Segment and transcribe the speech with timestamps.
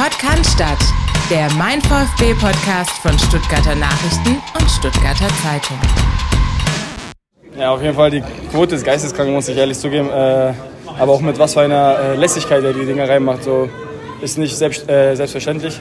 [0.00, 0.58] Podcast,
[1.28, 5.78] der Mein VfB Podcast von Stuttgarter Nachrichten und Stuttgarter Zeitung.
[7.54, 10.08] Ja, auf jeden Fall die Quote ist geisteskrank, muss ich ehrlich zugeben.
[10.08, 10.54] Äh,
[10.98, 13.68] aber auch mit was für einer äh, Lässigkeit er die Dinger reinmacht, so
[14.22, 15.78] ist nicht selbst, äh, selbstverständlich.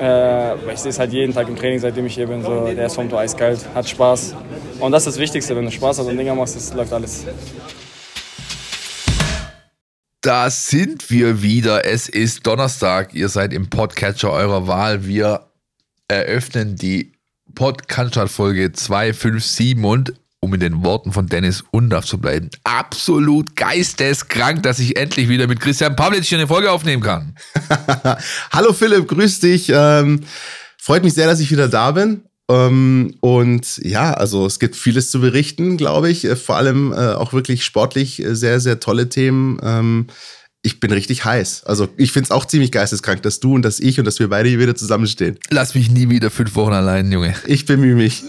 [0.00, 2.44] Äh, ich sehe es halt jeden Tag im Training, seitdem ich hier bin.
[2.44, 4.36] So, der ist vom Tor eiskalt, hat Spaß.
[4.78, 7.24] Und das ist das Wichtigste, wenn du Spaß hast und Dinger machst, das läuft alles.
[10.20, 11.84] Da sind wir wieder.
[11.84, 13.14] Es ist Donnerstag.
[13.14, 15.06] Ihr seid im Podcatcher eurer Wahl.
[15.06, 15.46] Wir
[16.08, 17.12] eröffnen die
[17.54, 24.80] Podcast-Folge 257 und um in den Worten von Dennis Undaff zu bleiben, absolut geisteskrank, dass
[24.80, 27.36] ich endlich wieder mit Christian Pavlic eine Folge aufnehmen kann.
[28.50, 29.70] Hallo Philipp, grüß dich.
[29.72, 30.24] Ähm,
[30.78, 32.27] freut mich sehr, dass ich wieder da bin.
[32.50, 36.24] Ähm, und ja, also es gibt vieles zu berichten, glaube ich.
[36.24, 39.58] Äh, vor allem äh, auch wirklich sportlich äh, sehr, sehr tolle Themen.
[39.62, 40.06] Ähm,
[40.62, 41.64] ich bin richtig heiß.
[41.64, 44.28] Also ich finde es auch ziemlich geisteskrank, dass du und dass ich und dass wir
[44.28, 45.38] beide hier wieder zusammenstehen.
[45.50, 47.34] Lass mich nie wieder fünf Wochen allein, Junge.
[47.46, 48.24] Ich bemühe mich.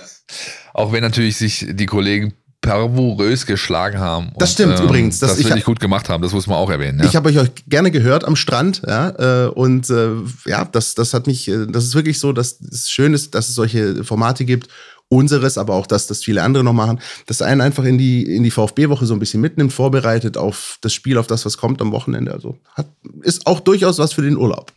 [0.73, 4.31] Auch wenn natürlich sich die Kollegen pervorös geschlagen haben.
[4.37, 5.19] Das stimmt ähm, übrigens.
[5.19, 6.99] Das wirklich gut gemacht haben, das muss man auch erwähnen.
[6.99, 7.05] Ja.
[7.05, 10.09] Ich habe euch gerne gehört am Strand, ja, äh, und äh,
[10.45, 13.49] ja, das, das hat mich, äh, das ist wirklich so, dass es schön ist, dass
[13.49, 14.67] es solche Formate gibt.
[15.11, 18.43] Unseres, aber auch das, das viele andere noch machen, dass einen einfach in die, in
[18.43, 21.91] die VfB-Woche so ein bisschen mitnimmt, vorbereitet auf das Spiel, auf das, was kommt am
[21.91, 22.31] Wochenende.
[22.31, 22.85] Also hat,
[23.23, 24.71] ist auch durchaus was für den Urlaub.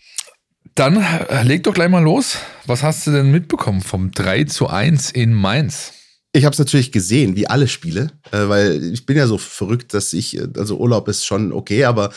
[0.75, 1.05] Dann
[1.43, 2.39] leg doch gleich mal los.
[2.65, 5.93] Was hast du denn mitbekommen vom 3 zu 1 in Mainz?
[6.35, 9.93] Ich habe es natürlich gesehen, wie alle Spiele, äh, weil ich bin ja so verrückt,
[9.93, 12.13] dass ich, äh, also Urlaub ist schon okay, aber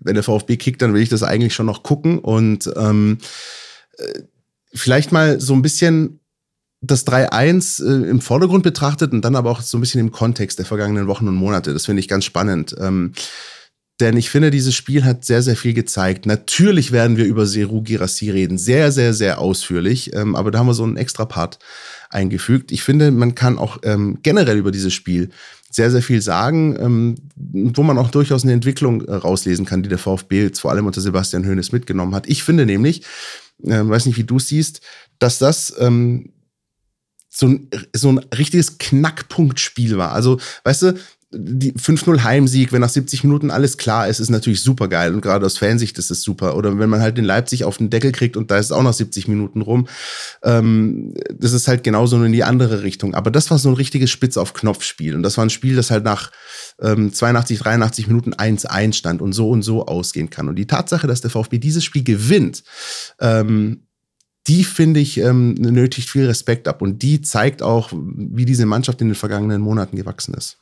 [0.00, 3.18] wenn der VfB kickt, dann will ich das eigentlich schon noch gucken und ähm,
[3.96, 4.20] äh,
[4.74, 6.20] vielleicht mal so ein bisschen
[6.82, 10.58] das 3-1 äh, im Vordergrund betrachtet und dann aber auch so ein bisschen im Kontext
[10.58, 11.72] der vergangenen Wochen und Monate.
[11.72, 12.74] Das finde ich ganz spannend.
[12.78, 13.12] Ähm,
[14.00, 16.26] denn ich finde, dieses Spiel hat sehr, sehr viel gezeigt.
[16.26, 18.58] Natürlich werden wir über Seru Girassi reden.
[18.58, 20.12] Sehr, sehr, sehr ausführlich.
[20.14, 21.58] Ähm, aber da haben wir so einen extra Part
[22.14, 22.72] eingefügt.
[22.72, 25.30] Ich finde, man kann auch ähm, generell über dieses Spiel
[25.70, 29.88] sehr, sehr viel sagen, ähm, wo man auch durchaus eine Entwicklung äh, rauslesen kann, die
[29.88, 32.28] der VfB vor allem unter Sebastian Hoeneß mitgenommen hat.
[32.28, 33.02] Ich finde nämlich,
[33.64, 34.80] äh, weiß nicht, wie du siehst,
[35.18, 36.32] dass das ähm,
[37.28, 40.12] so ein, so ein richtiges Knackpunktspiel war.
[40.12, 40.94] Also, weißt du,
[41.36, 45.14] die 5-0 Heimsieg, wenn nach 70 Minuten alles klar ist, ist natürlich super geil.
[45.14, 46.56] Und gerade aus Fansicht ist es super.
[46.56, 48.82] Oder wenn man halt in Leipzig auf den Deckel kriegt und da ist es auch
[48.82, 49.88] noch 70 Minuten rum.
[50.42, 53.14] Ähm, das ist halt genauso in die andere Richtung.
[53.14, 55.14] Aber das war so ein richtiges Spitz auf Knopf-Spiel.
[55.14, 56.30] Und das war ein Spiel, das halt nach
[56.80, 60.48] ähm, 82, 83 Minuten 1-1 stand und so und so ausgehen kann.
[60.48, 62.62] Und die Tatsache, dass der VfB dieses Spiel gewinnt,
[63.20, 63.82] ähm,
[64.46, 69.00] die finde ich ähm, nötigt viel Respekt ab und die zeigt auch, wie diese Mannschaft
[69.00, 70.58] in den vergangenen Monaten gewachsen ist.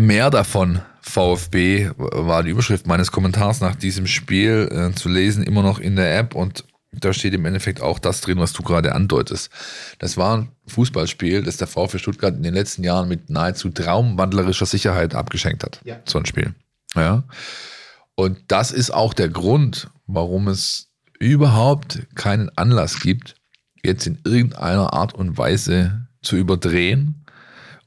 [0.00, 5.62] Mehr davon, VfB, war die Überschrift meines Kommentars nach diesem Spiel äh, zu lesen, immer
[5.62, 8.94] noch in der App und da steht im Endeffekt auch das drin, was du gerade
[8.94, 9.50] andeutest.
[9.98, 14.66] Das war ein Fußballspiel, das der VfB Stuttgart in den letzten Jahren mit nahezu traumwandlerischer
[14.66, 15.80] Sicherheit abgeschenkt hat.
[15.82, 15.98] Ja.
[16.04, 16.54] So ein Spiel.
[16.94, 17.24] Ja.
[18.14, 23.34] Und das ist auch der Grund, warum es überhaupt keinen Anlass gibt,
[23.82, 27.26] jetzt in irgendeiner Art und Weise zu überdrehen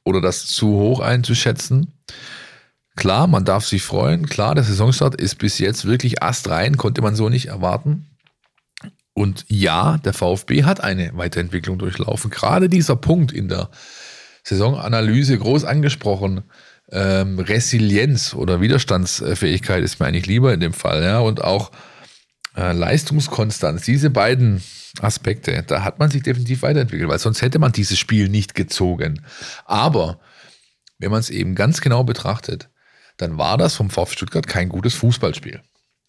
[0.04, 1.94] oder das zu hoch einzuschätzen.
[2.96, 4.28] Klar, man darf sich freuen.
[4.28, 8.08] Klar, der Saisonstart ist bis jetzt wirklich astrein, konnte man so nicht erwarten.
[9.14, 12.30] Und ja, der VfB hat eine Weiterentwicklung durchlaufen.
[12.30, 13.70] Gerade dieser Punkt in der
[14.44, 16.44] Saisonanalyse groß angesprochen.
[16.92, 21.04] Ähm, Resilienz oder Widerstandsfähigkeit ist mir eigentlich lieber in dem Fall.
[21.04, 21.20] Ja?
[21.20, 21.72] Und auch
[22.58, 24.62] äh, Leistungskonstanz, diese beiden
[25.00, 29.22] Aspekte, da hat man sich definitiv weiterentwickelt, weil sonst hätte man dieses Spiel nicht gezogen.
[29.66, 30.20] Aber
[31.02, 32.70] wenn man es eben ganz genau betrachtet,
[33.18, 35.62] dann war das vom VfB Stuttgart kein gutes Fußballspiel.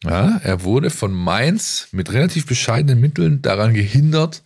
[0.04, 4.42] Ja, er wurde von Mainz mit relativ bescheidenen Mitteln daran gehindert,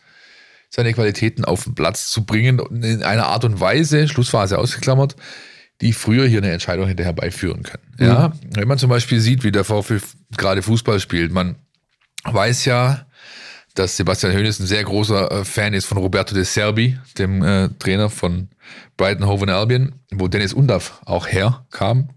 [0.68, 5.16] seine Qualitäten auf den Platz zu bringen in einer Art und Weise, Schlussphase ausgeklammert,
[5.80, 7.94] die früher hier eine Entscheidung hätte herbeiführen können.
[7.98, 8.56] Ja, mhm.
[8.56, 10.00] wenn man zum Beispiel sieht, wie der VfB
[10.36, 11.56] gerade Fußball spielt, man
[12.24, 13.06] weiß ja,
[13.78, 17.68] dass Sebastian Hoeneß ein sehr großer äh, Fan ist von Roberto De Serbi, dem äh,
[17.78, 18.48] Trainer von
[18.96, 22.10] Brighton Hove Albion, wo Dennis Undaff auch herkam.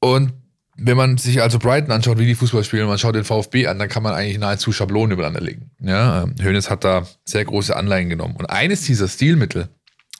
[0.00, 0.32] Und
[0.76, 3.66] wenn man sich also Brighton anschaut, wie die Fußball spielen, und man schaut den VfB
[3.66, 5.70] an, dann kann man eigentlich nahezu Schablonen übereinander legen.
[5.78, 8.36] Ja, ähm, Hoeneß hat da sehr große Anleihen genommen.
[8.36, 9.68] Und eines dieser Stilmittel,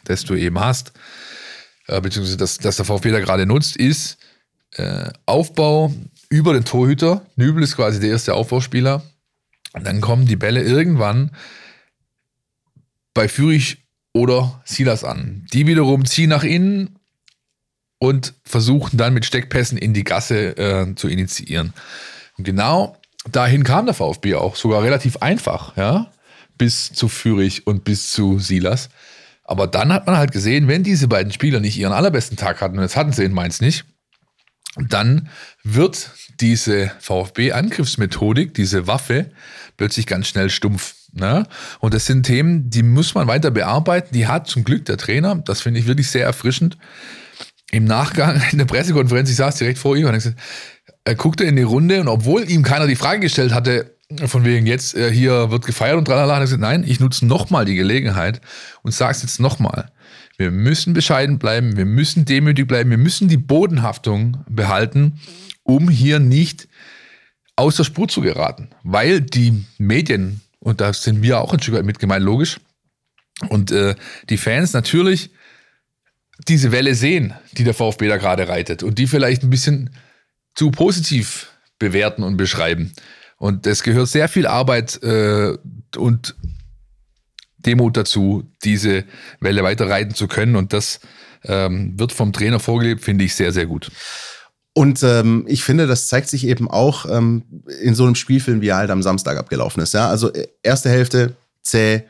[0.04, 0.92] das du eben hast,
[1.88, 4.18] äh, beziehungsweise das, das der VfB da gerade nutzt, ist
[4.75, 5.92] äh, Aufbau
[6.28, 7.26] über den Torhüter.
[7.36, 9.02] Nübel ist quasi der erste Aufbauspieler.
[9.72, 11.30] Und dann kommen die Bälle irgendwann
[13.14, 13.78] bei Fürich
[14.12, 15.46] oder Silas an.
[15.52, 16.98] Die wiederum ziehen nach innen
[17.98, 21.72] und versuchen dann mit Steckpässen in die Gasse äh, zu initiieren.
[22.36, 22.96] Und genau
[23.30, 26.10] dahin kam der VfB auch, sogar relativ einfach, ja,
[26.58, 28.90] bis zu Fürich und bis zu Silas.
[29.44, 32.76] Aber dann hat man halt gesehen, wenn diese beiden Spieler nicht ihren allerbesten Tag hatten,
[32.76, 33.84] und das hatten sie in Mainz nicht,
[34.76, 35.28] dann
[35.62, 36.10] wird
[36.40, 39.30] diese VfB-Angriffsmethodik, diese Waffe,
[39.76, 40.94] plötzlich ganz schnell stumpf.
[41.12, 41.46] Ne?
[41.80, 44.14] Und das sind Themen, die muss man weiter bearbeiten.
[44.14, 46.78] Die hat zum Glück der Trainer, das finde ich wirklich sehr erfrischend.
[47.70, 50.38] Im Nachgang in der Pressekonferenz, ich saß direkt vor ihm und gesagt,
[51.04, 53.96] er guckte in die Runde und obwohl ihm keiner die Frage gestellt hatte,
[54.26, 57.26] von wegen jetzt äh, hier wird gefeiert und tralala, hat er gesagt, nein, ich nutze
[57.26, 58.40] nochmal die Gelegenheit
[58.82, 59.90] und sage es jetzt nochmal.
[60.42, 65.20] Wir müssen bescheiden bleiben, wir müssen demütig bleiben, wir müssen die Bodenhaftung behalten,
[65.62, 66.66] um hier nicht
[67.54, 68.70] aus der Spur zu geraten.
[68.82, 72.58] Weil die Medien, und da sind wir auch ein Stück weit mit gemeint, logisch,
[73.50, 73.94] und äh,
[74.30, 75.30] die Fans natürlich
[76.48, 79.90] diese Welle sehen, die der VfB da gerade reitet und die vielleicht ein bisschen
[80.56, 82.92] zu positiv bewerten und beschreiben.
[83.36, 85.56] Und es gehört sehr viel Arbeit äh,
[85.96, 86.34] und
[87.67, 89.05] Demut dazu, diese
[89.41, 90.56] Welle weiter reiten zu können.
[90.56, 91.00] Und das
[91.44, 93.91] ähm, wird vom Trainer vorgelebt, finde ich sehr, sehr gut.
[94.75, 97.43] Und ähm, ich finde, das zeigt sich eben auch ähm,
[97.82, 99.93] in so einem Spielfilm, wie er halt am Samstag abgelaufen ist.
[99.93, 100.09] Ja?
[100.09, 102.05] Also äh, erste Hälfte zäh,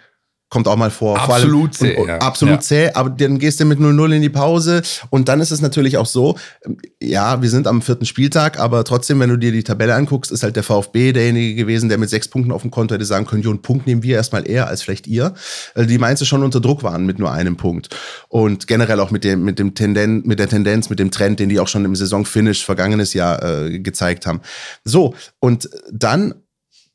[0.53, 1.19] kommt auch mal vor.
[1.19, 2.01] Absolut vor allem, zäh.
[2.03, 2.19] Und, ja.
[2.19, 2.61] Absolut ja.
[2.61, 5.97] zäh, aber dann gehst du mit 0-0 in die Pause und dann ist es natürlich
[5.97, 9.65] auch so, ähm, ja, wir sind am vierten Spieltag, aber trotzdem, wenn du dir die
[9.65, 12.95] Tabelle anguckst, ist halt der VfB derjenige gewesen, der mit sechs Punkten auf dem Konto
[12.95, 15.33] hätte sagen können, jo, einen Punkt nehmen wir erstmal eher als vielleicht ihr.
[15.75, 17.89] Weil die Mainzer schon unter Druck waren mit nur einem Punkt.
[18.29, 21.49] Und generell auch mit dem, mit dem Tendenz, mit der Tendenz, mit dem Trend, den
[21.49, 24.43] die auch schon im Saisonfinish vergangenes Jahr äh, gezeigt haben.
[24.85, 26.35] So, und dann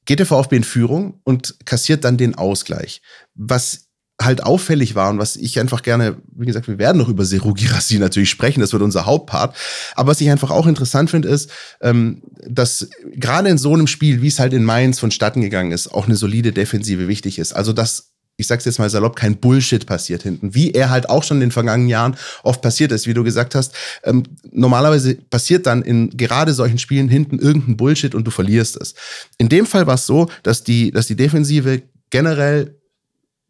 [0.07, 3.01] geht der VfB in Führung und kassiert dann den Ausgleich.
[3.35, 3.87] Was
[4.19, 7.53] halt auffällig war und was ich einfach gerne, wie gesagt, wir werden noch über Seru
[7.53, 9.55] Girassi natürlich sprechen, das wird unser Hauptpart,
[9.93, 11.51] aber was ich einfach auch interessant finde, ist,
[11.81, 15.89] ähm, dass gerade in so einem Spiel, wie es halt in Mainz vonstatten gegangen ist,
[15.89, 17.53] auch eine solide Defensive wichtig ist.
[17.53, 18.06] Also dass
[18.37, 20.53] ich sag's jetzt mal salopp, kein Bullshit passiert hinten.
[20.53, 23.55] Wie er halt auch schon in den vergangenen Jahren oft passiert ist, wie du gesagt
[23.55, 23.73] hast.
[24.03, 28.93] Ähm, normalerweise passiert dann in gerade solchen Spielen hinten irgendein Bullshit und du verlierst es.
[29.39, 31.81] In dem Fall war es so, dass die, dass die Defensive
[32.11, 32.75] generell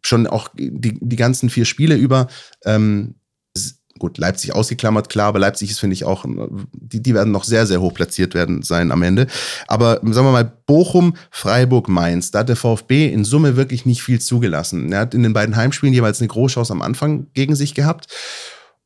[0.01, 2.27] schon auch die, die ganzen vier Spiele über
[2.63, 3.15] ähm,
[3.97, 6.25] gut, Leipzig ausgeklammert, klar, aber Leipzig ist, finde ich, auch,
[6.73, 9.27] die, die werden noch sehr, sehr hoch platziert werden sein am Ende.
[9.67, 14.01] Aber sagen wir mal, Bochum, Freiburg, Mainz, da hat der VfB in Summe wirklich nicht
[14.01, 14.91] viel zugelassen.
[14.91, 18.07] Er hat in den beiden Heimspielen jeweils eine Großchance am Anfang gegen sich gehabt.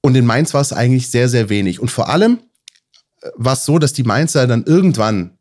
[0.02, 1.80] Und in Mainz war es eigentlich sehr, sehr wenig.
[1.80, 2.40] Und vor allem
[3.36, 5.38] war es so, dass die Mainzer dann irgendwann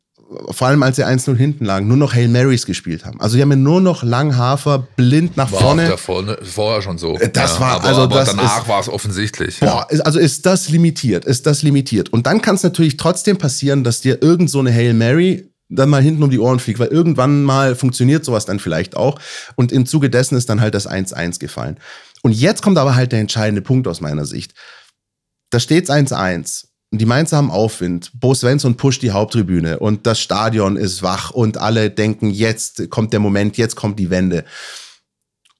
[0.51, 3.19] vor allem als sie 1-0 hinten lagen, nur noch Hail Marys gespielt haben.
[3.19, 5.87] Also die haben ja nur noch Langhafer blind nach war vorne.
[5.87, 7.17] Davor, ne, vorher schon so.
[7.33, 9.59] Das war, aber, also aber das danach war es offensichtlich.
[9.59, 12.09] Boah, ist, also ist das limitiert, ist das limitiert.
[12.09, 15.89] Und dann kann es natürlich trotzdem passieren, dass dir irgend so eine Hail Mary dann
[15.89, 19.19] mal hinten um die Ohren fliegt, weil irgendwann mal funktioniert sowas dann vielleicht auch.
[19.55, 21.77] Und im Zuge dessen ist dann halt das 1-1 gefallen.
[22.21, 24.53] Und jetzt kommt aber halt der entscheidende Punkt aus meiner Sicht.
[25.49, 28.11] Da steht's 1-1 die Mainzer haben Aufwind.
[28.13, 33.13] Bo Svensson pusht die Haupttribüne und das Stadion ist wach und alle denken, jetzt kommt
[33.13, 34.43] der Moment, jetzt kommt die Wende.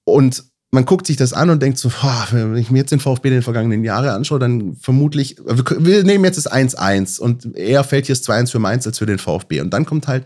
[0.03, 2.99] Und man guckt sich das an und denkt so, boah, wenn ich mir jetzt den
[2.99, 7.83] VfB in den vergangenen Jahren anschaue, dann vermutlich, wir nehmen jetzt das 1-1 und eher
[7.83, 9.61] fällt hier das 2-1 für Mainz als für den VfB.
[9.61, 10.25] Und dann kommt halt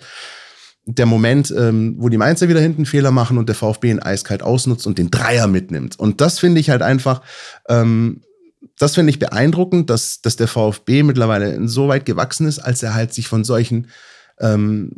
[0.86, 4.44] der Moment, ähm, wo die Mainzer wieder hinten Fehler machen und der VfB ihn eiskalt
[4.44, 6.00] ausnutzt und den Dreier mitnimmt.
[6.00, 7.22] Und das finde ich halt einfach,
[7.68, 8.22] ähm,
[8.78, 12.94] das finde ich beeindruckend, dass, dass der VfB mittlerweile so weit gewachsen ist, als er
[12.94, 13.88] halt sich von solchen
[14.40, 14.92] ähm,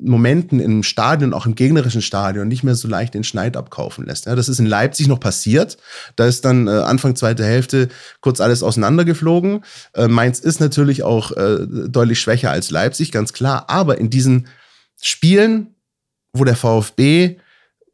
[0.00, 4.26] Momenten im Stadion, auch im gegnerischen Stadion, nicht mehr so leicht den Schneid abkaufen lässt.
[4.26, 5.76] Ja, das ist in Leipzig noch passiert.
[6.16, 7.88] Da ist dann äh, Anfang zweite Hälfte
[8.20, 9.64] kurz alles auseinandergeflogen.
[9.94, 13.68] Äh, Mainz ist natürlich auch äh, deutlich schwächer als Leipzig, ganz klar.
[13.68, 14.46] Aber in diesen
[15.02, 15.74] Spielen,
[16.32, 17.38] wo der VfB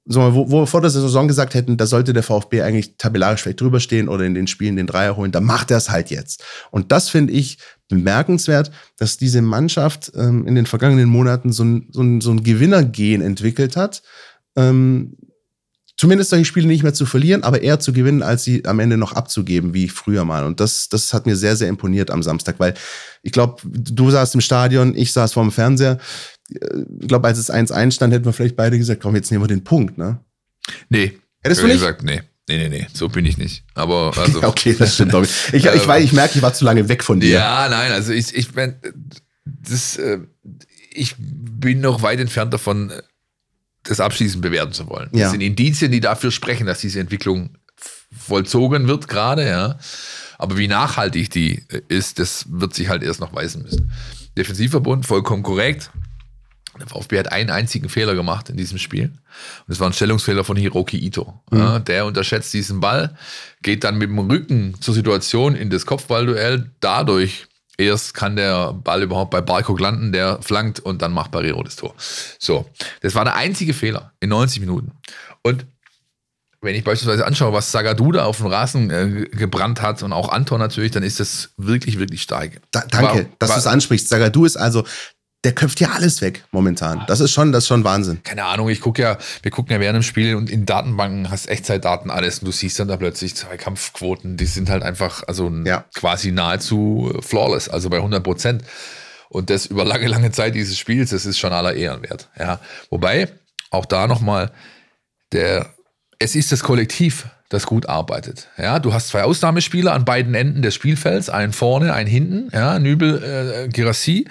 [0.07, 3.43] so, wo, wo wir vor der Saison gesagt hätten, da sollte der VfB eigentlich tabellarisch
[3.43, 6.11] vielleicht drüber stehen oder in den Spielen den Dreier holen, da macht er es halt
[6.11, 6.45] jetzt.
[6.71, 7.59] Und das finde ich
[7.89, 12.43] bemerkenswert, dass diese Mannschaft ähm, in den vergangenen Monaten so ein, so ein, so ein
[12.43, 14.03] Gewinnergehen entwickelt hat.
[14.57, 15.17] Ähm,
[15.97, 18.97] zumindest solche Spiele nicht mehr zu verlieren, aber eher zu gewinnen, als sie am Ende
[18.97, 20.45] noch abzugeben, wie früher mal.
[20.45, 22.75] Und das, das hat mir sehr, sehr imponiert am Samstag, weil
[23.23, 25.99] ich glaube, du saßt im Stadion, ich saß vorm Fernseher
[27.01, 29.49] ich glaube, als es 1-1 stand, hätten wir vielleicht beide gesagt, komm, jetzt nehmen wir
[29.49, 30.21] den Punkt, ne?
[30.89, 31.19] Nee.
[31.43, 31.77] Hättest du nicht?
[31.77, 32.23] gesagt, nee.
[32.49, 33.65] Nee, nee, nee, so bin ich nicht.
[33.75, 34.43] Aber also.
[34.43, 35.15] Okay, das stimmt.
[35.53, 37.31] Ich, ich, weiß, ich merke, ich war zu lange weg von dir.
[37.31, 38.77] Ja, nein, also ich, ich mein,
[39.45, 40.19] das, äh,
[40.93, 42.93] ich bin noch weit entfernt davon,
[43.83, 45.09] das abschließend bewerten zu wollen.
[45.13, 45.23] Ja.
[45.23, 47.57] Das sind Indizien, die dafür sprechen, dass diese Entwicklung
[48.17, 49.79] vollzogen wird gerade, ja.
[50.37, 53.91] Aber wie nachhaltig die ist, das wird sich halt erst noch weisen müssen.
[54.37, 55.91] Defensivverbund, vollkommen korrekt.
[56.81, 59.05] Der VfB hat einen einzigen Fehler gemacht in diesem Spiel.
[59.07, 61.41] Und das war ein Stellungsfehler von Hiroki Ito.
[61.51, 61.59] Mhm.
[61.59, 63.17] Ja, der unterschätzt diesen Ball,
[63.63, 66.71] geht dann mit dem Rücken zur Situation in das Kopfballduell.
[66.81, 71.63] Dadurch erst kann der Ball überhaupt bei Barkok landen, der flankt und dann macht Barrero
[71.63, 71.95] das Tor.
[72.39, 72.69] So,
[73.01, 74.93] das war der einzige Fehler in 90 Minuten.
[75.43, 75.67] Und
[76.65, 80.31] wenn ich beispielsweise anschaue, was Sagadu da auf dem Rasen äh, gebrannt hat und auch
[80.31, 82.53] Anton natürlich, dann ist das wirklich, wirklich stark.
[82.71, 84.09] Da, danke, war, dass du es ansprichst.
[84.09, 84.85] Sagadu ist also
[85.45, 87.05] der köpft ja alles weg momentan.
[87.07, 88.23] Das ist schon, das ist schon Wahnsinn.
[88.25, 91.49] Keine Ahnung, ich gucke ja, wir gucken ja während dem Spiel und in Datenbanken hast
[91.49, 95.51] Echtzeitdaten alles und du siehst dann da plötzlich zwei Kampfquoten, die sind halt einfach, also
[95.65, 95.85] ja.
[95.95, 98.65] quasi nahezu flawless, also bei 100 Prozent.
[99.29, 102.29] Und das über lange, lange Zeit dieses Spiels, das ist schon aller Ehren wert.
[102.39, 102.61] Ja.
[102.89, 103.29] Wobei,
[103.71, 104.51] auch da nochmal,
[105.33, 105.75] der,
[106.19, 108.49] es ist das Kollektiv, das gut arbeitet.
[108.57, 112.79] Ja, du hast zwei Ausnahmespieler an beiden Enden des Spielfelds, einen vorne, einen hinten, ja,
[112.79, 114.27] Nübel, äh, Girassi.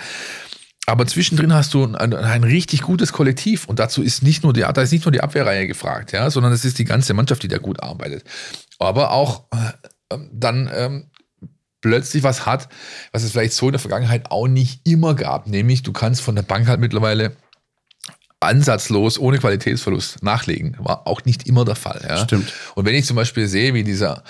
[0.86, 4.62] Aber zwischendrin hast du ein, ein, richtig gutes Kollektiv und dazu ist nicht nur die,
[4.62, 7.48] da ist nicht nur die Abwehrreihe gefragt, ja, sondern es ist die ganze Mannschaft, die
[7.48, 8.26] da gut arbeitet.
[8.80, 11.06] Aber auch äh, dann ähm,
[11.82, 12.68] plötzlich was hat,
[13.14, 16.36] was es vielleicht so in der Vergangenheit auch nicht immer gab, nämlich du kannst von
[16.36, 17.38] der Bank halt mittlerweile
[18.44, 20.76] ansatzlos, ohne Qualitätsverlust nachlegen.
[20.80, 22.02] War auch nicht immer der Fall.
[22.08, 22.18] Ja?
[22.18, 22.54] Stimmt.
[22.76, 24.24] Und wenn ich zum Beispiel sehe, wie dieser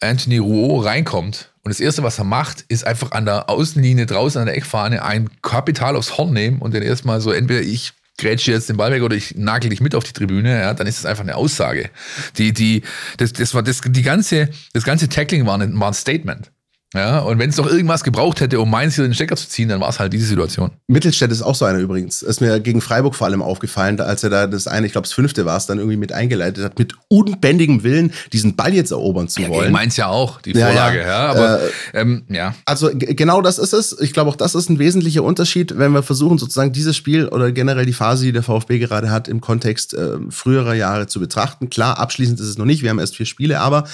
[0.00, 4.40] Anthony Rouault reinkommt und das Erste, was er macht, ist einfach an der Außenlinie draußen
[4.40, 8.52] an der Eckfahne ein Kapital aufs Horn nehmen und dann erstmal so, entweder ich grätsche
[8.52, 10.98] jetzt den Ball weg oder ich nagel dich mit auf die Tribüne, ja, dann ist
[10.98, 11.90] das einfach eine Aussage.
[12.38, 12.82] Die, die,
[13.18, 16.50] das, das war das, die ganze, das ganze Tackling war ein, war ein Statement.
[16.96, 19.68] Ja, und wenn es noch irgendwas gebraucht hätte, um Mainz hier den Stecker zu ziehen,
[19.68, 20.70] dann war es halt diese Situation.
[20.86, 22.22] Mittelstädt ist auch so einer übrigens.
[22.22, 25.12] Ist mir gegen Freiburg vor allem aufgefallen, als er da das eine, ich glaube das
[25.12, 29.28] fünfte war es, dann irgendwie mit eingeleitet hat, mit unbändigem Willen diesen Ball jetzt erobern
[29.28, 29.72] zu ja, wollen.
[29.72, 31.06] Mainz ja auch, die Vorlage, ja.
[31.06, 32.54] ja aber äh, ähm, ja.
[32.64, 33.96] Also genau das ist es.
[34.00, 37.52] Ich glaube auch das ist ein wesentlicher Unterschied, wenn wir versuchen sozusagen dieses Spiel oder
[37.52, 41.68] generell die Phase, die der VfB gerade hat, im Kontext äh, früherer Jahre zu betrachten.
[41.68, 43.84] Klar, abschließend ist es noch nicht, wir haben erst vier Spiele, aber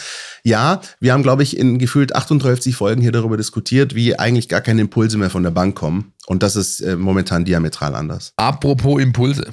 [0.44, 4.60] ja, wir haben, glaube ich, in gefühlt 38 Folgen hier darüber diskutiert, wie eigentlich gar
[4.60, 6.12] keine Impulse mehr von der Bank kommen.
[6.26, 8.32] Und das ist äh, momentan diametral anders.
[8.36, 9.50] Apropos Impulse.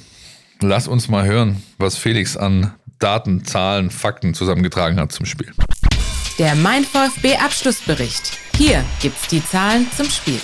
[0.61, 5.51] Lass uns mal hören, was Felix an Daten, Zahlen, Fakten zusammengetragen hat zum Spiel.
[6.37, 8.37] Der Mein VfB Abschlussbericht.
[8.57, 10.39] Hier gibt's die Zahlen zum Spiel.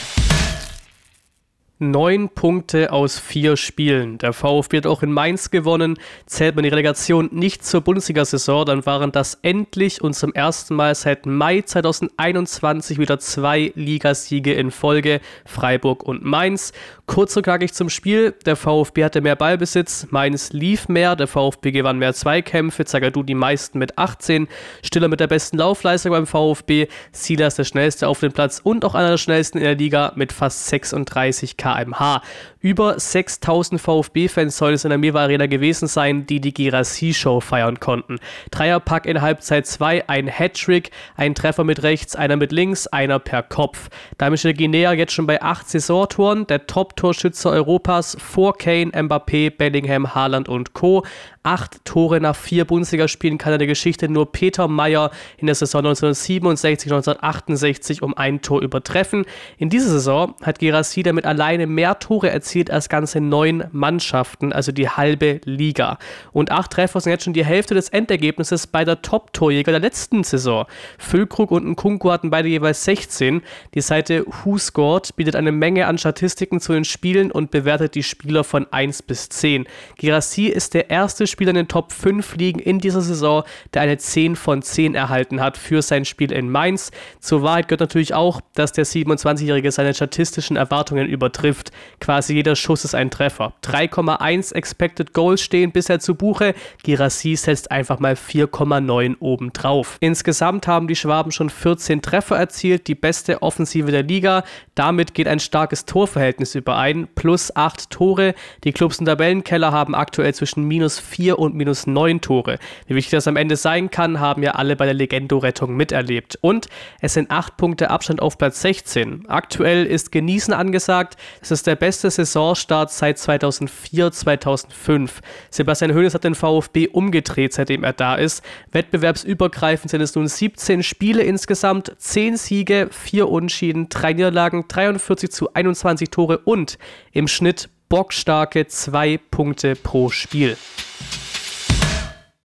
[1.78, 4.18] Neun Punkte aus vier Spielen.
[4.18, 6.00] Der VfB hat auch in Mainz gewonnen.
[6.26, 10.96] Zählt man die Relegation nicht zur Bundesliga-Saison, dann waren das endlich und zum ersten Mal
[10.96, 15.20] seit Mai 2021 wieder zwei Ligasiege in Folge.
[15.44, 16.72] Freiburg und Mainz.
[17.08, 18.34] Kurz und knackig zum Spiel.
[18.46, 20.08] Der VfB hatte mehr Ballbesitz.
[20.10, 21.16] Mainz lief mehr.
[21.16, 22.86] Der VfB gewann mehr Zweikämpfe.
[22.86, 24.48] Zagadou die meisten mit 18.
[24.82, 26.88] Stiller mit der besten Laufleistung beim VfB.
[27.12, 30.32] Silas der schnellste auf dem Platz und auch einer der schnellsten in der Liga mit
[30.32, 32.22] fast 36 km kmh.
[32.66, 37.80] Über 6000 VfB-Fans soll es in der Mewa Arena gewesen sein, die die Girassi-Show feiern
[37.80, 38.18] konnten.
[38.50, 43.44] Dreierpack in Halbzeit 2, ein Hattrick, ein Treffer mit rechts, einer mit links, einer per
[43.44, 43.92] Kopf.
[44.18, 50.16] Damit steht Guinea jetzt schon bei 8 Saisontoren, der Top-Torschütze Europas vor Kane, Mbappé, Bellingham,
[50.16, 51.04] Haaland und Co
[51.46, 55.80] acht Tore nach vier Bundesligaspielen kann er der Geschichte nur Peter Meyer in der Saison
[55.80, 59.26] 1967, 1968 um ein Tor übertreffen.
[59.58, 64.72] In dieser Saison hat Gerassi damit alleine mehr Tore erzielt als ganze neun Mannschaften, also
[64.72, 66.00] die halbe Liga.
[66.32, 70.24] Und acht Treffer sind jetzt schon die Hälfte des Endergebnisses bei der Top-Torjäger der letzten
[70.24, 70.66] Saison.
[70.98, 73.44] Füllkrug und Nkunku hatten beide jeweils 16.
[73.76, 78.04] Die Seite Who Scored bietet eine Menge an Statistiken zu den Spielen und bewertet die
[78.04, 79.68] Spieler von 1 bis 10.
[79.98, 83.98] Gerassi ist der erste Spieler in den Top 5 liegen in dieser Saison, der eine
[83.98, 86.92] 10 von 10 erhalten hat für sein Spiel in Mainz.
[87.20, 91.72] Zur Wahrheit gehört natürlich auch, dass der 27-Jährige seine statistischen Erwartungen übertrifft.
[92.00, 93.54] Quasi jeder Schuss ist ein Treffer.
[93.64, 96.54] 3,1 Expected Goals stehen bisher zu Buche.
[96.84, 99.98] Girassi setzt einfach mal 4,9 obendrauf.
[100.00, 104.44] Insgesamt haben die Schwaben schon 14 Treffer erzielt, die beste Offensive der Liga.
[104.76, 108.36] Damit geht ein starkes Torverhältnis überein, plus 8 Tore.
[108.64, 112.60] Die Clubs im Tabellenkeller haben aktuell zwischen minus 4 4 und minus 9 Tore.
[112.86, 116.38] Wie wichtig das am Ende sein kann, haben ja alle bei der Legendo-Rettung miterlebt.
[116.42, 116.68] Und
[117.02, 119.28] es sind 8 Punkte Abstand auf Platz 16.
[119.28, 121.18] Aktuell ist Genießen angesagt.
[121.42, 125.22] Es ist der beste Saisonstart seit 2004, 2005.
[125.50, 128.44] Sebastian Hoeneß hat den VfB umgedreht, seitdem er da ist.
[128.72, 135.52] Wettbewerbsübergreifend sind es nun 17 Spiele insgesamt, 10 Siege, 4 Unschieden, 3 Niederlagen, 43 zu
[135.56, 136.78] 21 Tore und
[137.14, 140.58] im Schnitt bockstarke zwei Punkte pro Spiel.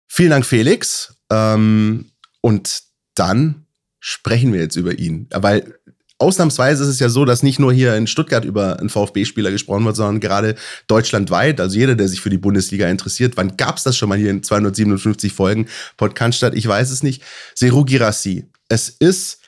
[0.07, 1.15] Vielen Dank, Felix.
[1.31, 2.83] Ähm, und
[3.15, 3.65] dann
[3.99, 5.27] sprechen wir jetzt über ihn.
[5.31, 5.79] Weil
[6.19, 9.85] ausnahmsweise ist es ja so, dass nicht nur hier in Stuttgart über einen VfB-Spieler gesprochen
[9.85, 10.55] wird, sondern gerade
[10.87, 13.37] deutschlandweit, also jeder, der sich für die Bundesliga interessiert.
[13.37, 15.67] Wann gab es das schon mal hier in 257 Folgen
[15.97, 16.43] Podcast?
[16.53, 17.21] Ich weiß es nicht.
[17.53, 18.45] Seru Girassi.
[18.69, 19.39] Es ist,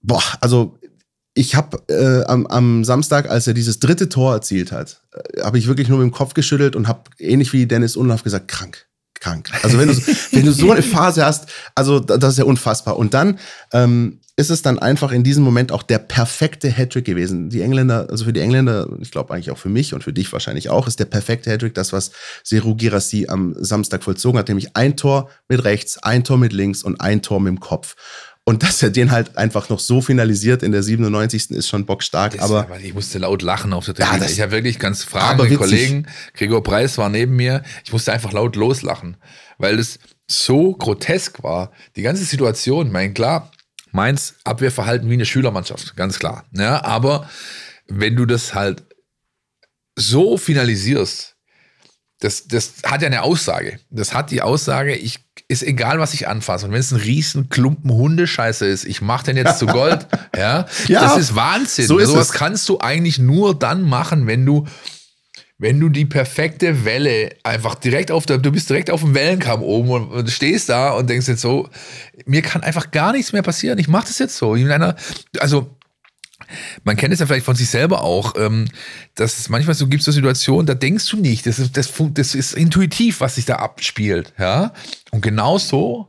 [0.00, 0.78] boah, also
[1.34, 5.58] ich habe äh, am, am Samstag, als er dieses dritte Tor erzielt hat, äh, habe
[5.58, 8.86] ich wirklich nur mit dem Kopf geschüttelt und habe ähnlich wie Dennis Unlauf gesagt, krank,
[9.14, 9.50] krank.
[9.62, 9.94] Also wenn du,
[10.32, 12.96] wenn du so eine Phase hast, also das ist ja unfassbar.
[12.96, 13.38] Und dann
[13.72, 17.50] ähm, ist es dann einfach in diesem Moment auch der perfekte Hattrick gewesen.
[17.50, 20.32] Die Engländer, also für die Engländer, ich glaube eigentlich auch für mich und für dich
[20.32, 22.10] wahrscheinlich auch, ist der perfekte Hattrick das, was
[22.42, 26.82] Seru Girassi am Samstag vollzogen hat, nämlich ein Tor mit rechts, ein Tor mit links
[26.82, 27.94] und ein Tor mit dem Kopf.
[28.46, 31.50] Und dass er den halt einfach noch so finalisiert in der 97.
[31.50, 32.40] ist schon bockstark.
[32.40, 34.24] aber ja, ich musste laut lachen auf der Tribüne.
[34.24, 36.06] Ja, ich habe wirklich ganz fragende Kollegen.
[36.34, 37.62] Gregor Preis war neben mir.
[37.84, 39.16] Ich musste einfach laut loslachen,
[39.56, 41.72] weil es so grotesk war.
[41.96, 43.50] Die ganze Situation, mein klar,
[43.92, 46.44] Mainz Abwehrverhalten wie eine Schülermannschaft, ganz klar.
[46.52, 47.30] Ja, aber
[47.86, 48.82] wenn du das halt
[49.96, 51.36] so finalisierst,
[52.20, 53.80] das, das hat ja eine Aussage.
[53.90, 55.20] Das hat die Aussage, ich
[55.54, 56.66] ist egal, was ich anfasse.
[56.66, 60.06] Und wenn es ein riesen Klumpen Hundescheiße ist, ich mache den jetzt zu Gold.
[60.36, 61.86] ja, ja, das ist Wahnsinn.
[61.86, 62.32] So ist Sowas es.
[62.32, 64.66] kannst du eigentlich nur dann machen, wenn du
[65.56, 69.62] wenn du die perfekte Welle einfach direkt auf der, du bist direkt auf dem Wellenkamm
[69.62, 71.68] oben und, und stehst da und denkst jetzt so,
[72.26, 73.78] mir kann einfach gar nichts mehr passieren.
[73.78, 74.56] Ich mache das jetzt so.
[74.56, 74.96] In einer,
[75.38, 75.70] also
[76.84, 78.68] man kennt es ja vielleicht von sich selber auch, ähm,
[79.14, 82.34] dass es manchmal so gibt so Situationen, da denkst du nicht, das ist, das, das
[82.34, 84.72] ist intuitiv, was sich da abspielt, ja.
[85.10, 86.08] Und genau so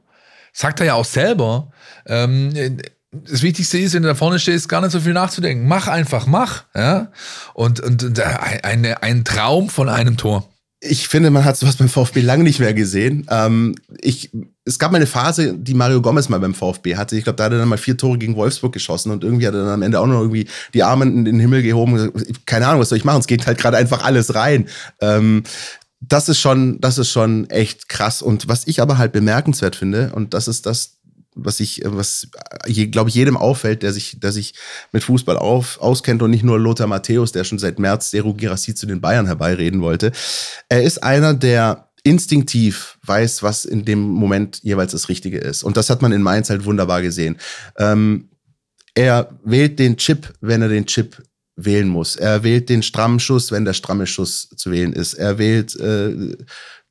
[0.53, 1.71] sagt er ja auch selber,
[2.07, 2.79] ähm,
[3.11, 5.67] das Wichtigste ist, wenn du da vorne stehst, gar nicht so viel nachzudenken.
[5.67, 7.11] Mach einfach, mach, ja.
[7.53, 10.49] Und, und, und eine, ein Traum von einem Tor
[10.87, 13.25] ich finde, man hat sowas beim VfB lange nicht mehr gesehen.
[13.29, 14.31] Ähm, ich,
[14.63, 17.17] es gab mal eine Phase, die Mario Gomez mal beim VfB hatte.
[17.17, 19.53] Ich glaube, da hat er dann mal vier Tore gegen Wolfsburg geschossen und irgendwie hat
[19.53, 22.11] er dann am Ende auch noch irgendwie die Arme in den Himmel gehoben.
[22.45, 23.19] Keine Ahnung, was soll ich machen?
[23.19, 24.67] Es geht halt gerade einfach alles rein.
[25.01, 25.43] Ähm,
[25.99, 28.21] das ist schon, das ist schon echt krass.
[28.21, 30.97] Und was ich aber halt bemerkenswert finde, und das ist das,
[31.35, 32.27] was ich, was,
[32.91, 34.53] glaube ich, jedem auffällt, der sich, der sich
[34.91, 38.73] mit Fußball auf, auskennt und nicht nur Lothar Matthäus, der schon seit März Seru Girassi
[38.73, 40.11] zu den Bayern herbeireden wollte.
[40.69, 45.63] Er ist einer, der instinktiv weiß, was in dem Moment jeweils das Richtige ist.
[45.63, 47.37] Und das hat man in Mainz halt wunderbar gesehen.
[47.77, 48.29] Ähm,
[48.93, 51.21] er wählt den Chip, wenn er den Chip
[51.55, 52.15] wählen muss.
[52.15, 55.13] Er wählt den strammen Schuss, wenn der stramme Schuss zu wählen ist.
[55.15, 56.35] Er wählt äh,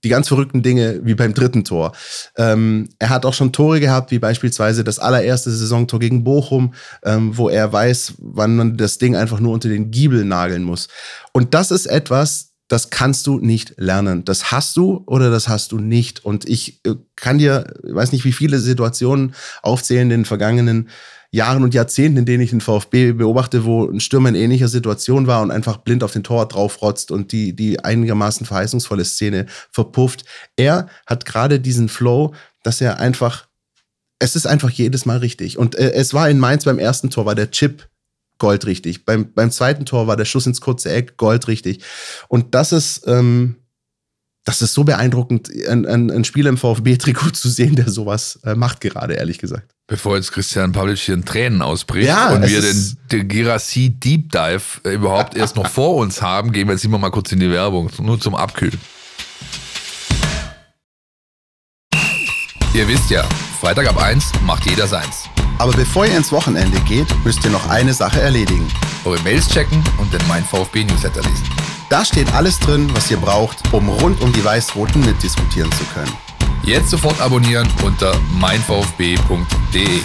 [0.04, 1.92] die ganz verrückten Dinge wie beim dritten Tor.
[2.36, 7.36] Ähm, er hat auch schon Tore gehabt, wie beispielsweise das allererste Saisontor gegen Bochum, ähm,
[7.36, 10.88] wo er weiß, wann man das Ding einfach nur unter den Giebel nageln muss.
[11.32, 14.24] Und das ist etwas, das kannst du nicht lernen.
[14.24, 16.24] Das hast du oder das hast du nicht.
[16.24, 20.88] Und ich äh, kann dir, ich weiß nicht, wie viele Situationen aufzählen in den vergangenen
[21.34, 25.26] Jahren und Jahrzehnten, in denen ich den VfB beobachte, wo ein Stürmer in ähnlicher Situation
[25.26, 30.24] war und einfach blind auf den Tor draufrotzt und die, die einigermaßen verheißungsvolle Szene verpufft.
[30.54, 33.48] Er hat gerade diesen Flow, dass er einfach,
[34.20, 35.58] es ist einfach jedes Mal richtig.
[35.58, 37.88] Und äh, es war in Mainz beim ersten Tor, war der Chip
[38.38, 39.04] goldrichtig.
[39.04, 41.82] Beim, beim zweiten Tor war der Schuss ins kurze Eck goldrichtig.
[42.28, 43.56] Und das ist, ähm,
[44.44, 48.54] das ist so beeindruckend, ein, ein, ein Spieler im VfB-Trikot zu sehen, der sowas äh,
[48.54, 49.73] macht gerade, ehrlich gesagt.
[49.86, 54.32] Bevor jetzt Christian Pavlic hier in Tränen ausbricht ja, und wir den, den Gerassi Deep
[54.32, 57.40] Dive äh, überhaupt erst noch vor uns haben, gehen wir jetzt immer mal kurz in
[57.40, 58.80] die Werbung, nur zum Abkühlen.
[62.72, 63.28] Ihr wisst ja,
[63.60, 65.28] Freitag ab 1 macht jeder seins.
[65.58, 68.66] Aber bevor ihr ins Wochenende geht, müsst ihr noch eine Sache erledigen.
[69.04, 71.44] Eure Mails checken und den Mein VfB Newsletter lesen.
[71.90, 76.12] Da steht alles drin, was ihr braucht, um rund um die Weiß-Roten mitdiskutieren zu können.
[76.66, 80.00] Jetzt sofort abonnieren unter meinvfb.de.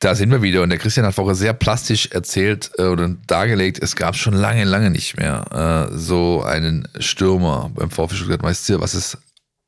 [0.00, 3.78] Da sind wir wieder und der Christian hat vorher sehr plastisch erzählt äh, oder dargelegt,
[3.80, 8.42] es gab schon lange, lange nicht mehr äh, so einen Stürmer beim VfB Stuttgart.
[8.42, 9.16] Weißt du, was es,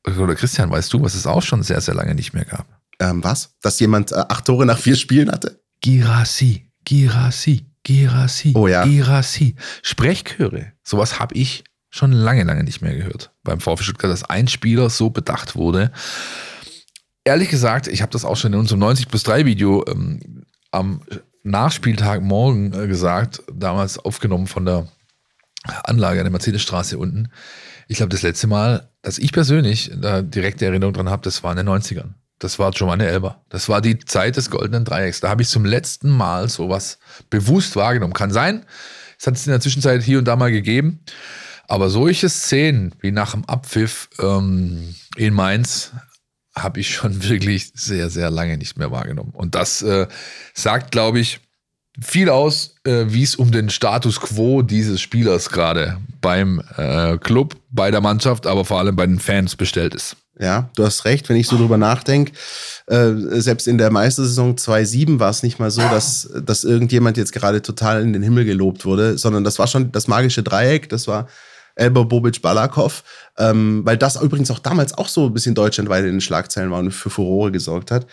[0.05, 2.67] oder Christian, weißt du, was es auch schon sehr, sehr lange nicht mehr gab?
[2.99, 3.55] Ähm, was?
[3.61, 5.61] Dass jemand äh, acht Tore nach vier Spielen hatte?
[5.79, 7.65] Girassi, Girassi.
[7.85, 8.51] Girassi.
[8.55, 8.83] Oh ja.
[8.83, 9.55] Girassi.
[9.81, 10.73] Sprechchöre.
[10.83, 14.89] Sowas habe ich schon lange, lange nicht mehr gehört beim VfB Stuttgart, dass ein Spieler
[14.89, 15.91] so bedacht wurde.
[17.23, 21.01] Ehrlich gesagt, ich habe das auch schon in unserem 90 plus 3 Video ähm, am
[21.43, 24.87] Nachspieltag morgen äh, gesagt, damals aufgenommen von der
[25.83, 27.29] Anlage an der Mercedesstraße unten.
[27.87, 31.51] Ich glaube, das letzte Mal, dass ich persönlich da direkte Erinnerung dran habe, das war
[31.51, 32.13] in den 90ern.
[32.39, 33.43] Das war Giovanni Elber.
[33.49, 35.21] Das war die Zeit des goldenen Dreiecks.
[35.21, 38.13] Da habe ich zum letzten Mal sowas bewusst wahrgenommen.
[38.13, 38.65] Kann sein,
[39.17, 40.99] es hat es in der Zwischenzeit hier und da mal gegeben.
[41.67, 45.93] Aber solche Szenen wie nach dem Abpfiff ähm, in Mainz
[46.57, 49.31] habe ich schon wirklich sehr, sehr lange nicht mehr wahrgenommen.
[49.33, 50.07] Und das äh,
[50.53, 51.39] sagt, glaube ich,
[52.01, 57.55] viel aus, äh, wie es um den Status quo dieses Spielers gerade beim äh, Club,
[57.69, 60.17] bei der Mannschaft, aber vor allem bei den Fans bestellt ist.
[60.37, 62.33] Ja, du hast recht, wenn ich so drüber nachdenke.
[62.87, 67.31] Äh, selbst in der Meistersaison 2-7 war es nicht mal so, dass, dass irgendjemand jetzt
[67.31, 70.89] gerade total in den Himmel gelobt wurde, sondern das war schon das magische Dreieck.
[70.89, 71.27] Das war
[71.75, 73.03] Elber Bobic Balakov,
[73.37, 76.79] ähm, weil das übrigens auch damals auch so ein bisschen deutschlandweit in den Schlagzeilen war
[76.79, 78.05] und für Furore gesorgt hat.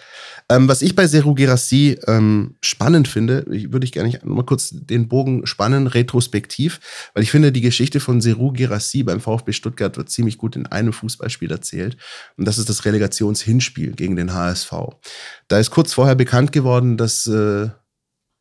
[0.52, 4.70] Ähm, was ich bei Seru Gerassi ähm, spannend finde, ich, würde ich gerne mal kurz
[4.72, 6.80] den Bogen spannen, retrospektiv,
[7.14, 10.66] weil ich finde, die Geschichte von Seru Gerassi beim VfB Stuttgart wird ziemlich gut in
[10.66, 11.96] einem Fußballspiel erzählt.
[12.36, 14.72] Und das ist das Relegationshinspiel gegen den HSV.
[15.48, 17.68] Da ist kurz vorher bekannt geworden, dass, äh,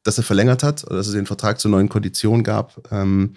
[0.04, 2.91] dass er verlängert hat oder dass es den Vertrag zu neuen Konditionen gab.
[2.91, 3.36] Ähm,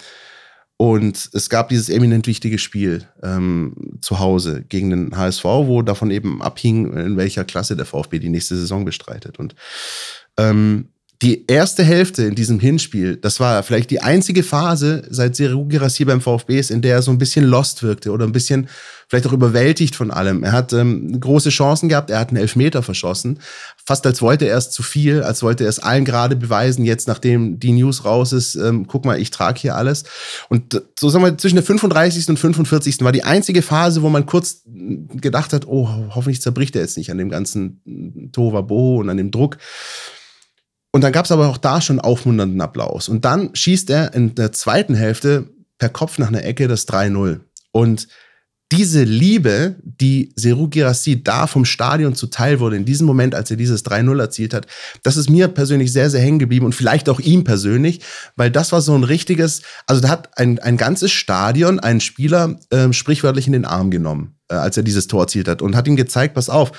[0.77, 6.11] und es gab dieses eminent wichtige Spiel ähm, zu Hause gegen den HSV, wo davon
[6.11, 9.39] eben abhing, in welcher Klasse der VfB die nächste Saison bestreitet.
[9.39, 9.55] Und
[10.37, 10.89] ähm,
[11.25, 16.05] die erste Hälfte in diesem Hinspiel, das war vielleicht die einzige Phase seit Seru Girassi
[16.05, 18.69] beim VfB ist, in der er so ein bisschen lost wirkte oder ein bisschen
[19.09, 20.45] vielleicht auch überwältigt von allem.
[20.45, 23.39] Er hat ähm, große Chancen gehabt, er hat einen Elfmeter verschossen,
[23.87, 27.09] fast als wollte er es zu viel, als wollte er es allen gerade beweisen, jetzt
[27.09, 30.05] nachdem die News raus ist, ähm, guck mal, ich trage hier alles.
[30.51, 32.29] Und so sagen wir, zwischen der 35.
[32.29, 33.01] und 45.
[33.01, 37.11] war die einzige Phase, wo man kurz gedacht hat, oh, hoffentlich zerbricht er jetzt nicht
[37.11, 39.57] an dem ganzen Tova Boho und an dem Druck.
[40.95, 43.09] Und dann gab es aber auch da schon aufmunternden Applaus.
[43.09, 47.41] Und dann schießt er in der zweiten Hälfte per Kopf nach einer Ecke das 3-0.
[47.73, 48.07] Und
[48.71, 53.57] diese Liebe, die Seru Girassi da vom Stadion zuteil wurde, in diesem Moment, als er
[53.57, 54.69] dieses 3-0 erzielt hat,
[55.03, 58.01] das ist mir persönlich sehr, sehr hängen geblieben und vielleicht auch ihm persönlich,
[58.37, 62.57] weil das war so ein richtiges, also da hat ein, ein ganzes Stadion einen Spieler
[62.71, 65.89] äh, sprichwörtlich in den Arm genommen, äh, als er dieses Tor erzielt hat und hat
[65.89, 66.71] ihm gezeigt, pass auf,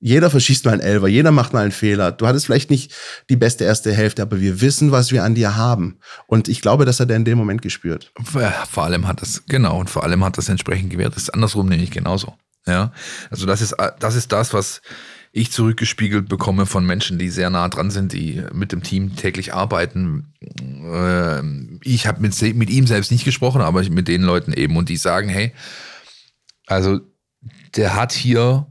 [0.00, 2.10] jeder verschießt mal einen Elfer, jeder macht mal einen Fehler.
[2.10, 2.92] Du hattest vielleicht nicht
[3.28, 5.98] die beste erste Hälfte, aber wir wissen, was wir an dir haben.
[6.26, 8.10] Und ich glaube, das hat er in dem Moment gespürt.
[8.24, 11.14] Vor allem hat das, genau, und vor allem hat das entsprechend gewährt.
[11.14, 12.34] Das ist andersrum nämlich genauso.
[12.66, 12.92] Ja,
[13.30, 14.82] also das ist, das ist das, was
[15.32, 19.54] ich zurückgespiegelt bekomme von Menschen, die sehr nah dran sind, die mit dem Team täglich
[19.54, 20.32] arbeiten.
[20.60, 24.88] Ähm, ich habe mit, mit ihm selbst nicht gesprochen, aber mit den Leuten eben und
[24.88, 25.52] die sagen, hey,
[26.66, 27.00] also
[27.76, 28.66] der hat hier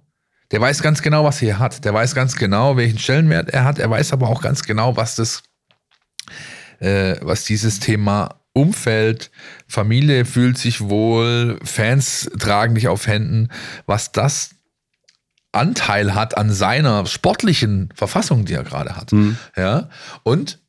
[0.52, 1.86] der weiß ganz genau, was er hier hat.
[1.86, 3.80] Der weiß ganz genau, welchen Stellenwert er hat.
[3.80, 5.44] Er weiß aber auch ganz genau, was das,
[6.80, 9.32] äh, was dieses Thema Umfeld,
[9.68, 13.50] Familie fühlt sich wohl, Fans tragen dich auf Händen,
[13.86, 14.56] was das
[15.52, 19.12] Anteil hat an seiner sportlichen Verfassung, die er gerade hat.
[19.12, 19.38] Mhm.
[19.56, 19.90] Ja.
[20.24, 20.60] Und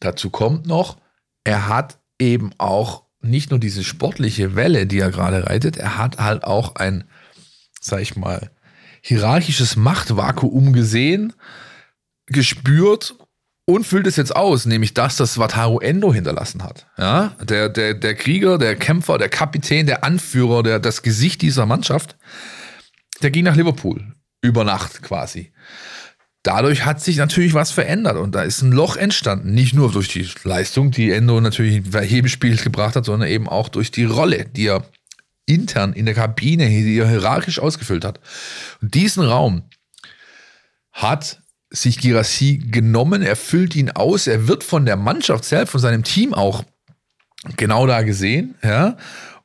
[0.00, 0.98] dazu kommt noch,
[1.44, 6.18] er hat eben auch nicht nur diese sportliche Welle, die er gerade reitet, er hat
[6.18, 7.04] halt auch ein,
[7.80, 8.50] sag ich mal,
[9.02, 11.32] hierarchisches Machtvakuum gesehen,
[12.26, 13.14] gespürt
[13.64, 16.86] und füllt es jetzt aus, nämlich das, das Wataru Endo hinterlassen hat.
[16.98, 21.66] Ja, der, der, der Krieger, der Kämpfer, der Kapitän, der Anführer, der, das Gesicht dieser
[21.66, 22.16] Mannschaft,
[23.22, 25.52] der ging nach Liverpool über Nacht quasi.
[26.42, 29.52] Dadurch hat sich natürlich was verändert und da ist ein Loch entstanden.
[29.52, 33.46] Nicht nur durch die Leistung, die Endo natürlich in jedem Spiel gebracht hat, sondern eben
[33.46, 34.82] auch durch die Rolle, die er
[35.46, 38.20] intern in der Kabine, die er hierarchisch ausgefüllt hat.
[38.80, 39.62] Und diesen Raum
[40.92, 45.80] hat sich Girassi genommen, er füllt ihn aus, er wird von der Mannschaft selbst, von
[45.80, 46.64] seinem Team auch
[47.56, 48.96] genau da gesehen, ja.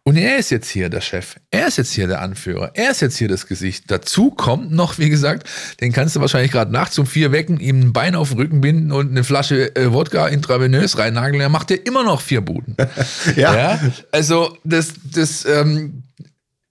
[0.08, 1.38] Und er ist jetzt hier der Chef.
[1.50, 2.70] Er ist jetzt hier der Anführer.
[2.76, 3.86] Er ist jetzt hier das Gesicht.
[3.90, 5.50] Dazu kommt noch, wie gesagt,
[5.82, 8.62] den kannst du wahrscheinlich gerade nachts um vier wecken, ihm ein Bein auf den Rücken
[8.62, 11.42] binden und eine Flasche äh, Wodka intravenös reinnageln.
[11.42, 12.78] Er macht dir immer noch vier Buden.
[13.36, 13.56] ja.
[13.56, 13.80] ja.
[14.12, 16.04] Also, das, das, ähm,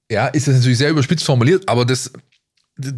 [0.09, 2.13] ja, ist das natürlich sehr überspitzt formuliert, aber das,
[2.77, 2.95] das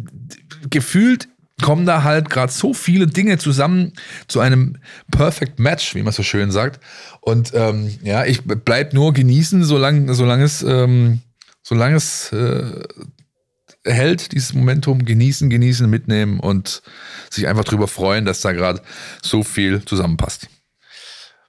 [0.69, 1.27] gefühlt
[1.61, 3.93] kommen da halt gerade so viele Dinge zusammen
[4.27, 4.77] zu einem
[5.11, 6.79] Perfect Match, wie man so schön sagt.
[7.21, 11.21] Und ähm, ja, ich bleib nur genießen, solange, solange es, ähm,
[11.63, 12.83] solange es äh,
[13.83, 16.83] hält, dieses Momentum, genießen, genießen, mitnehmen und
[17.31, 18.81] sich einfach drüber freuen, dass da gerade
[19.23, 20.47] so viel zusammenpasst.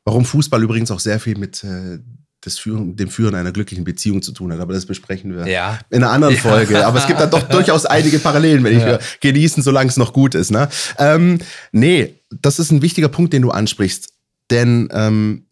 [0.04, 1.98] Warum Fußball übrigens auch sehr viel mit äh,
[2.40, 4.60] das Führen, dem Führen einer glücklichen Beziehung zu tun hat.
[4.60, 5.78] Aber das besprechen wir ja.
[5.90, 6.86] in einer anderen Folge.
[6.86, 8.98] Aber es gibt da doch durchaus einige Parallelen, wenn ich ja.
[9.20, 10.50] genießen, solange es noch gut ist.
[10.50, 10.68] Ne?
[10.98, 11.38] Ähm,
[11.72, 14.10] nee, das ist ein wichtiger Punkt, den du ansprichst.
[14.50, 15.47] Denn ähm,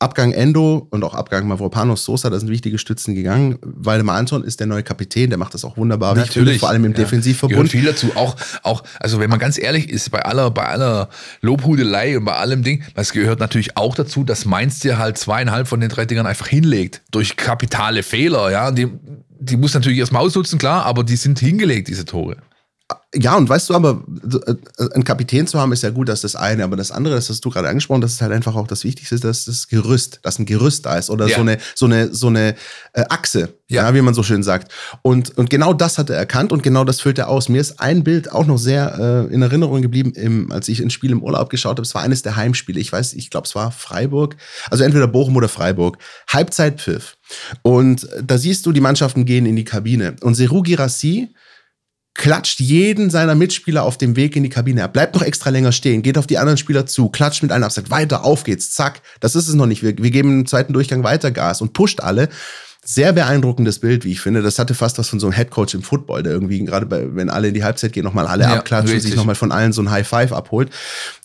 [0.00, 3.58] Abgang Endo und auch Abgang Mavropanos Sosa, da sind wichtige Stützen gegangen.
[3.62, 6.16] Waldemar Anton ist der neue Kapitän, der macht das auch wunderbar.
[6.16, 6.60] wie ich finde, Natürlich.
[6.60, 6.96] vor allem im Ja.
[6.98, 7.70] Defensivverbund.
[7.70, 8.16] Gehört viel dazu.
[8.16, 11.10] Auch, auch, also wenn man ganz ehrlich ist, bei aller, bei aller
[11.42, 15.68] Lobhudelei und bei allem Ding, es gehört natürlich auch dazu, dass Mainz dir halt zweieinhalb
[15.68, 17.02] von den drei Dingern einfach hinlegt.
[17.10, 18.70] Durch kapitale Fehler, ja.
[18.70, 18.88] Die,
[19.38, 22.38] die muss natürlich erstmal ausnutzen, klar, aber die sind hingelegt, diese Tore.
[23.14, 24.04] Ja, und weißt du aber,
[24.46, 24.54] äh,
[24.94, 27.28] einen Kapitän zu haben ist ja gut, das ist das eine, aber das andere, das
[27.28, 30.38] hast du gerade angesprochen, das ist halt einfach auch das Wichtigste, dass das Gerüst, dass
[30.38, 31.34] ein Gerüst da ist oder Ja.
[31.36, 32.54] so eine, so eine, so eine
[32.92, 33.88] äh, Achse, Ja.
[33.88, 33.94] ja.
[33.94, 34.70] wie man so schön sagt.
[35.02, 37.48] Und, und genau das hat er erkannt und genau das füllt er aus.
[37.48, 40.90] Mir ist ein Bild auch noch sehr äh, in Erinnerung geblieben, im, als ich ein
[40.90, 41.82] Spiel im Urlaub geschaut habe.
[41.82, 42.78] Es war eines der Heimspiele.
[42.78, 44.36] Ich weiß, ich glaube, es war Freiburg,
[44.70, 45.98] also entweder Bochum oder Freiburg.
[46.28, 47.16] Halbzeitpfiff.
[47.62, 50.16] Und da siehst du, die Mannschaften gehen in die Kabine.
[50.22, 51.34] Und Seru Girassi
[52.14, 54.80] klatscht jeden seiner Mitspieler auf dem Weg in die Kabine.
[54.80, 57.64] Er bleibt noch extra länger stehen, geht auf die anderen Spieler zu, klatscht mit einem
[57.64, 59.02] ab, sagt weiter, auf geht's, zack.
[59.20, 59.82] Das ist es noch nicht.
[59.82, 62.28] Wir, wir geben im zweiten Durchgang weiter Gas und pusht alle.
[62.82, 64.40] Sehr beeindruckendes Bild, wie ich finde.
[64.42, 67.28] Das hatte fast was von so einem Headcoach im Football, der irgendwie gerade, bei, wenn
[67.28, 69.82] alle in die Halbzeit gehen, nochmal alle Ja, abklatschen und sich nochmal von allen so
[69.82, 70.70] ein High Five abholt.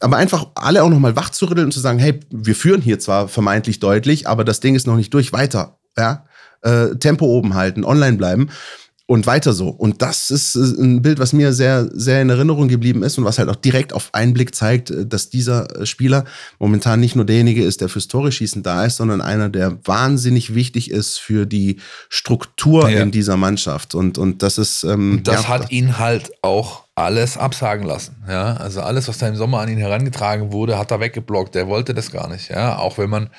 [0.02, 3.00] Aber einfach alle auch nochmal wach zu rütteln und zu sagen, hey, wir führen hier
[3.00, 5.78] zwar vermeintlich deutlich, aber das Ding ist noch nicht durch, weiter.
[5.98, 6.26] Ja,
[6.62, 8.50] äh, Tempo oben halten, online bleiben
[9.08, 9.70] und weiter so.
[9.70, 13.24] Und das ist äh, ein Bild, was mir sehr, sehr in Erinnerung geblieben ist und
[13.24, 16.24] was halt auch direkt auf einen Blick zeigt, äh, dass dieser äh, Spieler
[16.58, 20.56] momentan nicht nur derjenige ist, der fürs Tore schießen da ist, sondern einer, der wahnsinnig
[20.56, 21.78] wichtig ist für die
[22.10, 23.02] Struktur Ja.
[23.04, 23.94] in dieser Mannschaft.
[23.94, 28.16] Und, und das ist, ähm, Das ja, hat ihn halt auch alles absagen lassen.
[28.28, 31.54] Ja, also alles, was da im Sommer an ihn herangetragen wurde, hat er weggeblockt.
[31.54, 32.50] Der wollte das gar nicht.
[32.50, 33.30] Ja, auch wenn man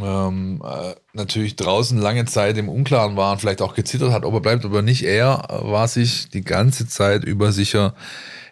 [0.00, 4.34] ähm, äh, natürlich draußen lange Zeit im Unklaren war und vielleicht auch gezittert hat, ob
[4.34, 5.04] er bleibt oder nicht.
[5.04, 7.94] Er war sich die ganze Zeit über sicher,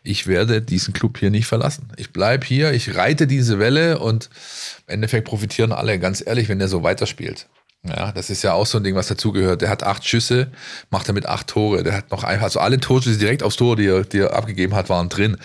[0.05, 1.93] ich werde diesen Club hier nicht verlassen.
[1.97, 4.31] Ich bleibe hier, ich reite diese Welle und
[4.87, 5.99] im Endeffekt profitieren alle.
[5.99, 7.49] Ganz ehrlich, wenn der so weiterspielt.
[7.85, 9.61] Ja, das ist ja auch so ein Ding, was dazugehört.
[9.61, 10.53] Der hat acht Schüsse,
[10.91, 11.83] macht damit acht Tore.
[11.83, 14.75] Der hat noch ein, also alle Torschüsse direkt aufs Tor, die er, die er abgegeben
[14.75, 15.37] hat, waren drin.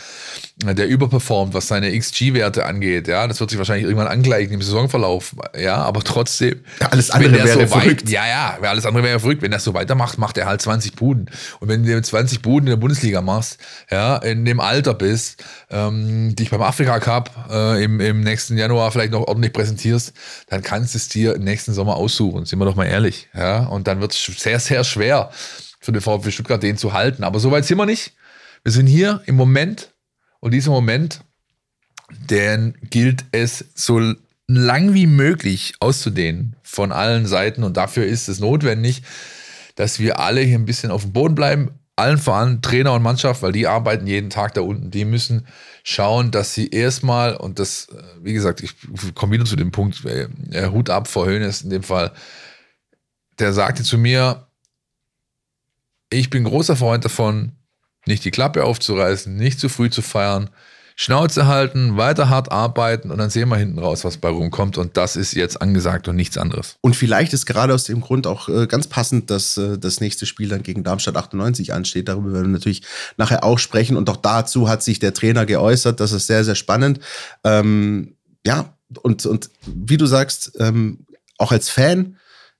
[0.63, 3.07] Der überperformt, was seine XG-Werte angeht.
[3.07, 5.35] Ja, das wird sich wahrscheinlich irgendwann angleichen im Saisonverlauf.
[5.55, 6.61] Ja, aber trotzdem.
[6.81, 8.09] Ja, alles andere wäre so weit, verrückt.
[8.09, 9.43] Ja, ja, alles andere wäre verrückt.
[9.43, 11.29] Wenn er so weitermacht, macht er halt 20 Buden.
[11.59, 13.59] Und wenn du mit 20 Buden in der Bundesliga machst,
[13.91, 18.91] ja, in dem Alter bist, ähm, dich beim Afrika Cup äh, im, im nächsten Januar
[18.91, 20.13] vielleicht noch ordentlich präsentierst,
[20.49, 22.45] dann kannst du es dir im nächsten Sommer aussuchen.
[22.45, 23.29] Sind wir doch mal ehrlich.
[23.35, 25.29] Ja, und dann wird es sehr, sehr schwer
[25.79, 27.23] für den VfB Stuttgart den zu halten.
[27.23, 28.13] Aber so weit sind wir nicht.
[28.63, 29.93] Wir sind hier im Moment
[30.39, 31.21] und dieser Moment,
[32.09, 34.13] den gilt es so
[34.47, 37.63] lang wie möglich auszudehnen von allen Seiten.
[37.63, 39.03] Und dafür ist es notwendig,
[39.75, 41.71] dass wir alle hier ein bisschen auf dem Boden bleiben.
[41.95, 44.91] Allen voran Trainer und Mannschaft, weil die arbeiten jeden Tag da unten.
[44.91, 45.47] Die müssen
[45.83, 48.75] schauen, dass sie erstmal, und das, äh, wie gesagt, ich
[49.15, 52.11] komme wieder zu dem Punkt, äh, äh, Hut ab vor Höhnes in dem Fall,
[53.39, 54.47] der sagte zu mir,
[56.11, 57.56] ich bin großer Freund davon,
[58.07, 60.49] nicht die Klappe aufzureißen, nicht zu früh zu feiern,
[60.99, 64.79] Schnauze halten, weiter hart arbeiten und dann sehen wir hinten raus, was bei rumkommt.
[64.79, 66.77] Und das ist jetzt angesagt und nichts anderes.
[66.81, 70.25] Und vielleicht ist gerade aus dem Grund auch äh, ganz passend, dass äh, das nächste
[70.25, 72.07] Spiel dann gegen Darmstadt 98 ansteht.
[72.07, 72.81] Darüber werden wir natürlich
[73.15, 73.95] nachher auch sprechen.
[73.95, 75.99] Und auch dazu hat sich der Trainer geäußert.
[75.99, 76.99] Das ist sehr, sehr spannend.
[77.43, 81.05] Ähm, ja, und, und wie du sagst, ähm,
[81.37, 82.17] auch als Fan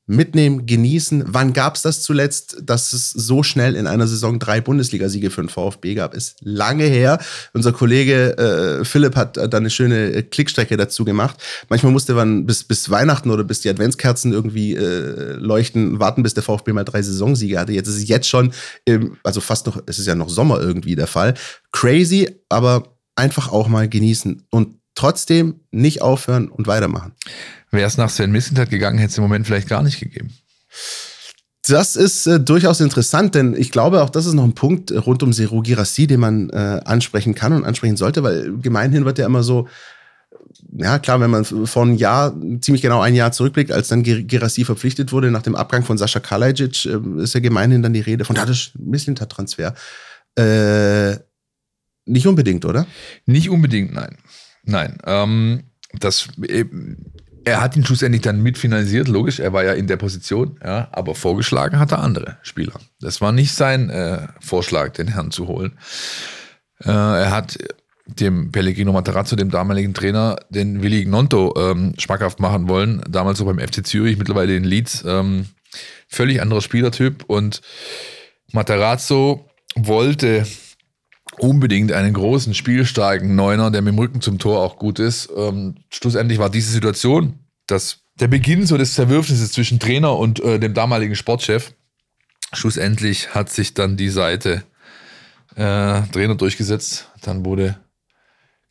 [0.08, 1.26] mitnehmen, genießen.
[1.28, 5.41] Wann gab es das zuletzt, dass es so schnell in einer Saison drei Bundesligasiege für
[5.41, 6.13] den VfB gab?
[6.13, 7.20] Ist lange her.
[7.54, 11.38] Unser Kollege äh, Philipp hat äh, da eine schöne äh, Klickstrecke dazu gemacht.
[11.70, 16.34] Manchmal musste man bis, bis Weihnachten oder bis die Adventskerzen irgendwie äh, leuchten, warten, bis
[16.34, 17.74] der VfB mal drei Saisonsiege hatte.
[17.74, 18.54] Jetzt ist es jetzt schon,
[18.86, 21.34] im, also fast noch, es ist ja noch Sommer irgendwie der Fall.
[21.74, 27.14] Crazy, aber einfach auch mal genießen und trotzdem nicht aufhören und weitermachen.
[27.72, 30.34] Wäre es nach Sven Missentat gegangen, hätte es im Moment vielleicht gar nicht gegeben.
[31.68, 34.98] Das ist äh, durchaus interessant, denn ich glaube, auch das ist noch ein Punkt äh,
[34.98, 39.20] rund um Seru Girassi, den man äh, ansprechen kann und ansprechen sollte, weil gemeinhin wird
[39.20, 39.68] ja immer so,
[40.72, 44.24] ja klar, wenn man vor einem Jahr, ziemlich genau ein Jahr zurückblickt, als dann Gir-
[44.24, 48.00] Girassi verpflichtet wurde nach dem Abgang von Sascha Kalajic, äh, ist ja gemeinhin dann die
[48.00, 49.76] Rede von, ja, das ist ein Mislintat-Transfer.
[50.40, 51.18] Äh,
[52.06, 52.88] nicht unbedingt, oder?
[53.26, 54.18] Nicht unbedingt, nein.
[54.67, 54.97] Nein.
[55.06, 56.65] Ähm, das, äh,
[57.45, 61.15] er hat ihn schlussendlich dann mitfinalisiert, logisch, er war ja in der Position, ja, aber
[61.15, 62.73] vorgeschlagen hat er andere Spieler.
[62.99, 65.77] Das war nicht sein äh, Vorschlag, den Herrn zu holen.
[66.84, 67.58] Äh, er hat
[68.06, 73.45] dem Pellegrino Matarazzo, dem damaligen Trainer, den Willi Gnonto ähm, schmackhaft machen wollen, damals so
[73.45, 75.03] beim FC Zürich, mittlerweile in Leeds.
[75.06, 75.47] Ähm,
[76.08, 77.62] völlig anderer Spielertyp und
[78.51, 80.45] Matarazzo wollte
[81.39, 85.30] unbedingt einen großen, spielstarken Neuner, der mit dem Rücken zum Tor auch gut ist.
[85.36, 90.60] Ähm, schlussendlich war diese Situation das, der Beginn so des Zerwürfnisses zwischen Trainer und äh,
[90.60, 91.73] dem damaligen Sportchef.
[92.54, 94.63] Schlussendlich hat sich dann die Seite
[95.56, 97.10] äh, Trainer durchgesetzt.
[97.21, 97.78] Dann wurde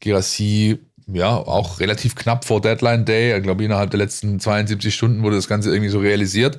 [0.01, 5.23] Gerassi ja auch relativ knapp vor Deadline Day, ich glaube innerhalb der letzten 72 Stunden
[5.23, 6.59] wurde das Ganze irgendwie so realisiert.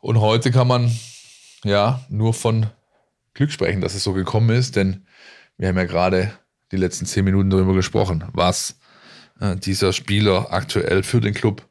[0.00, 0.96] Und heute kann man
[1.64, 2.66] ja nur von
[3.34, 5.06] Glück sprechen, dass es so gekommen ist, denn
[5.58, 6.32] wir haben ja gerade
[6.72, 8.78] die letzten zehn Minuten darüber gesprochen, was
[9.40, 11.68] äh, dieser Spieler aktuell für den Club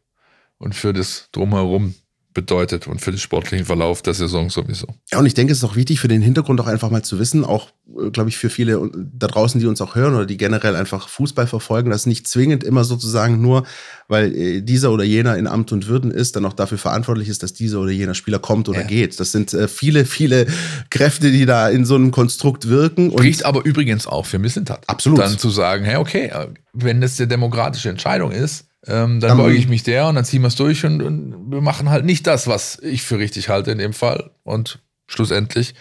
[0.58, 1.96] und für das Drumherum
[2.34, 4.88] bedeutet und für den sportlichen Verlauf der Saison sowieso.
[5.12, 7.18] Ja, und ich denke, es ist auch wichtig für den Hintergrund auch einfach mal zu
[7.18, 7.72] wissen, auch,
[8.12, 11.48] glaube ich, für viele da draußen, die uns auch hören oder die generell einfach Fußball
[11.48, 13.64] verfolgen, dass nicht zwingend immer sozusagen nur,
[14.08, 17.44] weil äh, dieser oder jener in Amt und Würden ist, dann auch dafür verantwortlich ist,
[17.44, 18.88] dass dieser oder jener Spieler kommt oder ja.
[18.88, 19.20] geht.
[19.20, 20.48] Das sind äh, viele, viele
[20.90, 23.12] Kräfte, die da in so einem Konstrukt wirken.
[23.12, 24.84] Spricht aber übrigens auch für Missentat.
[24.88, 25.20] Absolut.
[25.20, 26.32] Dann zu sagen, hey, okay,
[26.74, 30.42] wenn das eine demokratische Entscheidung ist, ähm, dann beuge ich mich der und dann ziehen
[30.42, 33.72] wir es durch und, und, wir machen halt nicht das, was ich für richtig halte
[33.72, 34.32] in dem Fall.
[34.44, 35.74] Und schlussendlich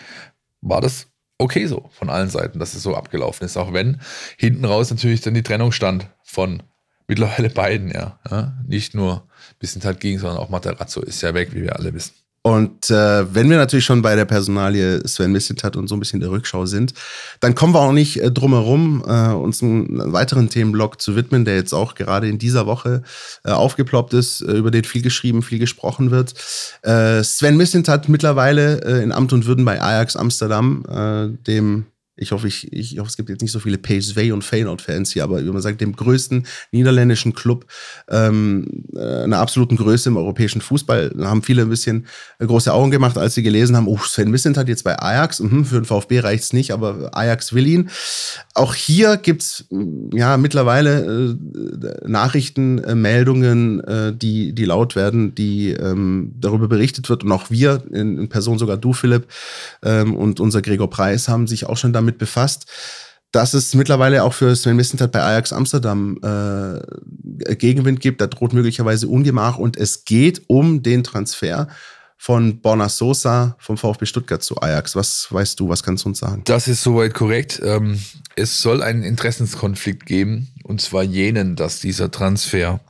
[0.63, 3.57] war das okay so von allen Seiten, dass es so abgelaufen ist.
[3.57, 4.01] Auch wenn
[4.37, 6.63] hinten raus natürlich dann die Trennung stand von
[7.07, 8.19] mittlerweile beiden, ja.
[8.31, 8.55] ja?
[8.67, 12.15] Nicht nur bisschen halt gegen, sondern auch Materazzo ist ja weg, wie wir alle wissen.
[12.47, 16.21] Und äh, wenn wir natürlich schon bei der Personalie Sven Mislintat und so ein bisschen
[16.21, 16.93] der Rückschau sind,
[17.41, 21.47] dann kommen wir auch nicht äh, drum herum, äh, uns einen weiteren Themenblock zu widmen,
[21.47, 23.03] der jetzt auch gerade in dieser Woche
[23.45, 26.35] äh, aufgeploppt ist, äh, über den viel geschrieben, viel gesprochen wird.
[26.83, 32.31] Äh, Sven Mislintat mittlerweile äh, in Amt und Würden bei Ajax Amsterdam, äh, dem ich
[32.33, 35.45] hoffe, ich, ich hoffe, es gibt jetzt nicht so viele PSV und Feyenoord-Fans hier, aber
[35.45, 37.67] wie man sagt, dem größten niederländischen Club,
[38.09, 41.13] ähm, äh, einer absoluten Größe im europäischen Fußball.
[41.23, 42.07] Haben viele ein bisschen
[42.39, 45.41] äh, große Augen gemacht, als sie gelesen haben, oh, Sven Missent hat jetzt bei Ajax,
[45.41, 47.91] mhm, für den VfB reicht's nicht, aber Ajax will ihn.
[48.55, 55.35] Auch hier gibt's mm, ja mittlerweile äh, Nachrichten, äh, Meldungen, äh, die, die laut werden,
[55.35, 57.25] die ähm, darüber berichtet wird.
[57.25, 59.27] Und auch wir, in, in Person sogar du, Philipp,
[59.83, 62.67] ähm, und unser Gregor Preis haben sich auch schon damit damit befasst,
[63.33, 68.21] dass es mittlerweile auch für Sven Missentat bei Ajax Amsterdam äh, Gegenwind gibt.
[68.21, 71.69] Da droht möglicherweise Ungemach und es geht um den Transfer
[72.17, 74.95] von Borna Sosa vom VfB Stuttgart zu Ajax.
[74.95, 76.43] Was weißt du, was kannst du uns sagen?
[76.45, 77.61] Das ist soweit korrekt.
[77.65, 78.01] Ähm,
[78.37, 82.81] es soll einen Interessenskonflikt geben und zwar jenen, dass dieser Transfer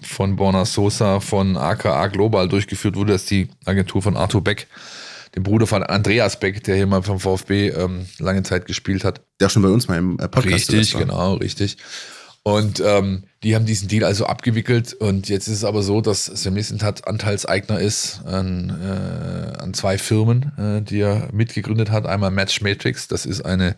[0.00, 4.68] von Borna Sosa von AKA Global durchgeführt wurde, dass die Agentur von Arthur Beck
[5.34, 9.20] dem Bruder von Andreas Beck, der hier mal vom VfB ähm, lange Zeit gespielt hat.
[9.40, 11.76] Der schon bei uns mal im äh, Podcast Richtig, genau, richtig.
[12.42, 16.24] Und ähm, die haben diesen Deal also abgewickelt und jetzt ist es aber so, dass
[16.82, 22.06] hat Anteilseigner ist an, äh, an zwei Firmen, äh, die er mitgegründet hat.
[22.06, 23.76] Einmal Match Matrix, das ist eine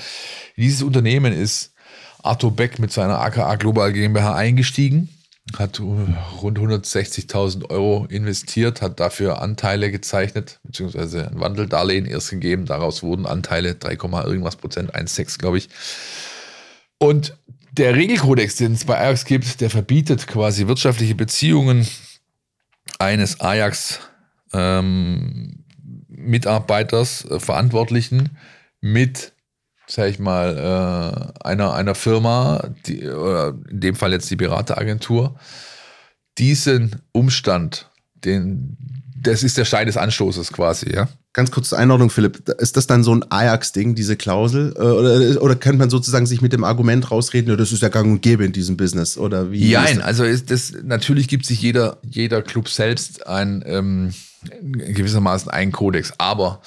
[0.58, 1.74] Dieses Unternehmen ist
[2.22, 5.10] Arthur Beck mit seiner AKA Global GmbH eingestiegen,
[5.58, 12.66] hat rund 160.000 Euro investiert, hat dafür Anteile gezeichnet, beziehungsweise ein Wandeldarlehen erst gegeben.
[12.66, 15.70] Daraus wurden Anteile 3, irgendwas Prozent, 1,6 glaube ich.
[16.98, 17.38] Und
[17.72, 21.88] der Regelkodex, den es bei Ajax gibt, der verbietet quasi wirtschaftliche Beziehungen
[22.98, 24.00] eines Ajax
[24.52, 25.59] ähm,
[26.20, 28.38] Mitarbeiters, äh, Verantwortlichen
[28.82, 29.34] mit,
[29.88, 30.58] sag ich mal,
[31.42, 35.40] äh, einer, einer Firma, die, oder in dem Fall jetzt die Berateragentur,
[36.38, 38.78] diesen Umstand, den,
[39.22, 41.08] das ist der Stein des Anstoßes quasi, ja.
[41.32, 42.50] Ganz kurze Einordnung, Philipp.
[42.58, 44.74] Ist das dann so ein Ajax-Ding, diese Klausel?
[44.76, 48.12] Äh, oder, oder könnte man sozusagen sich mit dem Argument rausreden, das ist ja gang
[48.12, 49.18] und gäbe in diesem Business?
[49.18, 49.72] Oder wie?
[49.72, 54.14] Nein, also ist das, natürlich gibt sich jeder, jeder Club selbst ein, ähm,
[54.62, 56.14] gewissermaßen einen Kodex.
[56.18, 56.62] Aber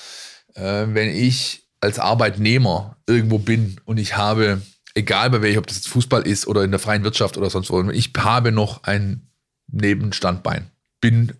[0.55, 4.63] äh, wenn ich als Arbeitnehmer irgendwo bin und ich habe,
[4.95, 7.71] egal bei welchem, ob das jetzt Fußball ist oder in der freien Wirtschaft oder sonst
[7.71, 9.29] wo, ich habe noch ein
[9.69, 11.33] Nebenstandbein, bin,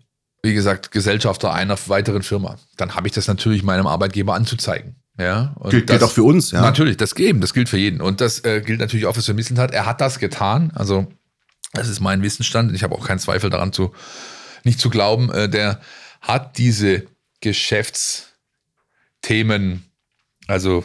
[0.43, 4.97] wie gesagt, Gesellschafter einer weiteren Firma, dann habe ich das natürlich meinem Arbeitgeber anzuzeigen.
[5.19, 6.63] Ja, gilt, das, gilt auch für uns, ja.
[6.63, 8.01] Natürlich, das geben, das gilt für jeden.
[8.01, 9.71] Und das äh, gilt natürlich auch für Sven hat.
[9.71, 10.73] Er hat das getan.
[10.75, 11.07] Also,
[11.75, 12.75] das ist mein Wissensstand.
[12.75, 13.93] Ich habe auch keinen Zweifel daran zu,
[14.65, 15.31] nicht zu glauben.
[15.31, 15.81] Äh, der
[16.23, 17.07] hat diese
[17.41, 19.85] Geschäftsthemen,
[20.47, 20.85] also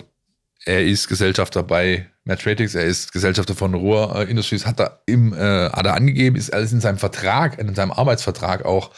[0.65, 5.33] er ist Gesellschafter bei Matrix, er ist Gesellschafter von Ruhr äh, Industries, hat er, im,
[5.33, 8.91] äh, hat er angegeben, ist alles in seinem Vertrag, in seinem Arbeitsvertrag auch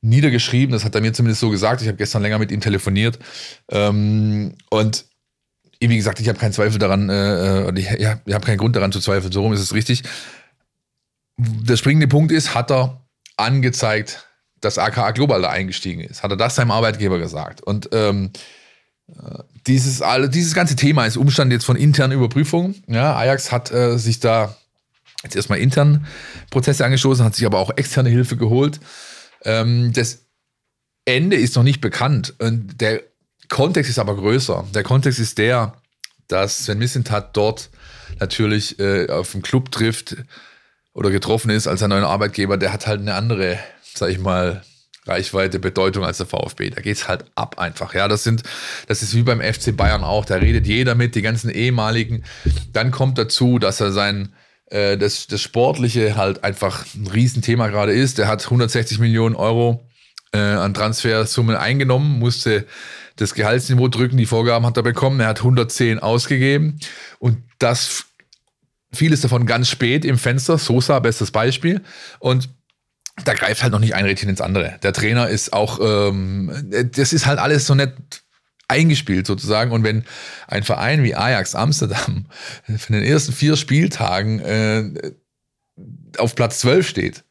[0.00, 0.72] niedergeschrieben.
[0.72, 1.82] Das hat er mir zumindest so gesagt.
[1.82, 3.18] Ich habe gestern länger mit ihm telefoniert.
[3.70, 5.04] Ähm, und
[5.80, 8.76] wie gesagt, ich habe keinen Zweifel daran, äh, äh ich, ja, ich habe keinen Grund
[8.76, 9.32] daran zu zweifeln.
[9.32, 10.02] So rum ist es richtig.
[11.36, 13.04] Der springende Punkt ist, hat er
[13.36, 14.26] angezeigt,
[14.62, 16.22] dass AKA Global da eingestiegen ist.
[16.22, 17.60] Hat er das seinem Arbeitgeber gesagt.
[17.60, 18.30] Und ähm,
[19.66, 22.82] dieses, alle, dieses ganze Thema ist Umstand jetzt von internen Überprüfungen.
[22.86, 24.56] Ja, Ajax hat äh, sich da
[25.22, 26.06] jetzt erstmal intern
[26.50, 28.80] Prozesse angestoßen, hat sich aber auch externe Hilfe geholt.
[29.44, 30.20] Ähm, das
[31.04, 32.34] Ende ist noch nicht bekannt.
[32.38, 33.02] Und der
[33.48, 34.64] Kontext ist aber größer.
[34.74, 35.74] Der Kontext ist der,
[36.28, 37.70] dass Sven Missentat dort
[38.20, 40.16] natürlich äh, auf einen Club trifft
[40.94, 43.58] oder getroffen ist als sein neuer Arbeitgeber, der hat halt eine andere,
[43.94, 44.62] sag ich mal,
[45.04, 46.70] Reichweite, Bedeutung als der VfB.
[46.70, 47.92] Da geht es halt ab einfach.
[47.94, 48.44] Ja, das sind,
[48.86, 50.24] das ist wie beim FC Bayern auch.
[50.24, 52.24] Da redet jeder mit, die ganzen ehemaligen.
[52.72, 54.32] Dann kommt dazu, dass er sein,
[54.66, 58.18] äh, das, das Sportliche halt einfach ein Riesenthema gerade ist.
[58.18, 59.84] Der hat 160 Millionen Euro
[60.32, 62.66] äh, an Transfersummen eingenommen, musste
[63.16, 65.18] das Gehaltsniveau drücken, die Vorgaben hat er bekommen.
[65.20, 66.78] Er hat 110 ausgegeben
[67.18, 68.04] und das
[68.92, 70.58] vieles davon ganz spät im Fenster.
[70.58, 71.82] Sosa, bestes Beispiel.
[72.20, 72.48] Und
[73.24, 74.78] da greift halt noch nicht ein Rädchen ins andere.
[74.82, 77.94] Der Trainer ist auch, ähm, das ist halt alles so nett
[78.68, 79.70] eingespielt sozusagen.
[79.70, 80.04] Und wenn
[80.48, 82.26] ein Verein wie Ajax Amsterdam
[82.66, 85.12] von den ersten vier Spieltagen äh,
[86.18, 87.24] auf Platz 12 steht,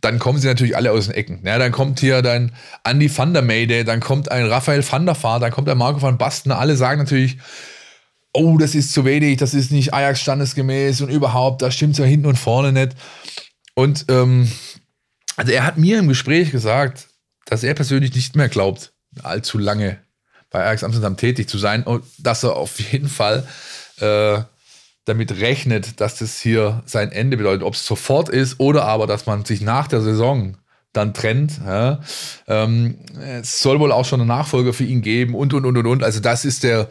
[0.00, 1.40] dann kommen sie natürlich alle aus den Ecken.
[1.44, 2.52] Ja, dann kommt hier dein
[2.84, 6.00] Andy van der Meyde, dann kommt ein Raphael van der Vaart, dann kommt der Marco
[6.00, 6.52] van Basten.
[6.52, 7.38] Alle sagen natürlich,
[8.32, 12.04] oh, das ist zu wenig, das ist nicht Ajax standesgemäß und überhaupt, da stimmt ja
[12.04, 12.94] hinten und vorne nicht.
[13.74, 14.50] Und ähm,
[15.38, 17.08] also er hat mir im Gespräch gesagt,
[17.46, 19.98] dass er persönlich nicht mehr glaubt, allzu lange
[20.50, 23.46] bei Ajax Amsterdam tätig zu sein und dass er auf jeden Fall
[24.00, 24.40] äh,
[25.04, 29.26] damit rechnet, dass das hier sein Ende bedeutet, ob es sofort ist oder aber, dass
[29.26, 30.56] man sich nach der Saison
[30.92, 31.60] dann trennt.
[31.64, 32.00] Ja.
[32.48, 32.98] Ähm,
[33.40, 36.02] es soll wohl auch schon einen Nachfolger für ihn geben und und und und und.
[36.02, 36.88] Also das ist der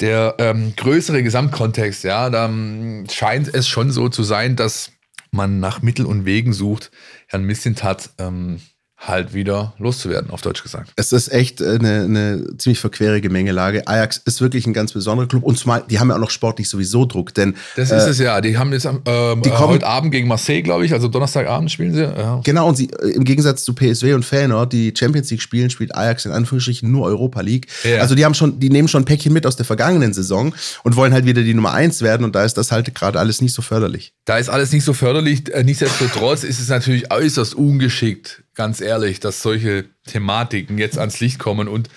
[0.00, 2.04] der ähm, größere Gesamtkontext.
[2.04, 4.92] Ja, dann scheint es schon so zu sein, dass
[5.32, 6.90] man nach Mittel und Wegen sucht,
[7.32, 8.60] Herrn Missintat ähm,
[9.06, 10.92] halt wieder loszuwerden, auf Deutsch gesagt.
[10.96, 13.86] Es ist echt eine, eine ziemlich verquere Gemengelage.
[13.88, 16.68] Ajax ist wirklich ein ganz besonderer Club und zumal, die haben ja auch noch sportlich
[16.68, 17.56] sowieso Druck, denn.
[17.76, 18.40] Das ist äh, es ja.
[18.40, 21.94] Die haben jetzt äh, die kommen, heute Abend gegen Marseille, glaube ich, also Donnerstagabend spielen
[21.94, 22.02] sie.
[22.02, 22.40] Ja.
[22.44, 25.94] Genau, und sie, äh, im Gegensatz zu PSW und Feyenoord, die Champions League spielen, spielt
[25.94, 27.66] Ajax in Anführungsstrichen nur Europa League.
[27.82, 28.00] Ja.
[28.00, 30.94] Also die haben schon, die nehmen schon ein Päckchen mit aus der vergangenen Saison und
[30.94, 33.52] wollen halt wieder die Nummer eins werden und da ist das halt gerade alles nicht
[33.52, 34.14] so förderlich.
[34.24, 35.52] Da ist alles nicht so förderlich.
[35.52, 41.38] Äh, nichtsdestotrotz ist es natürlich äußerst ungeschickt, ganz ehrlich, dass solche Thematiken jetzt ans Licht
[41.38, 41.88] kommen und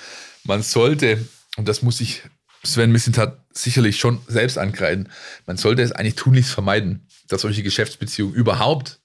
[0.44, 1.26] man sollte,
[1.58, 2.24] und das muss ich
[2.64, 5.10] Sven Missentat sicherlich schon selbst ankreiden,
[5.46, 9.00] man sollte es eigentlich tunlichst vermeiden, dass solche Geschäftsbeziehungen überhaupt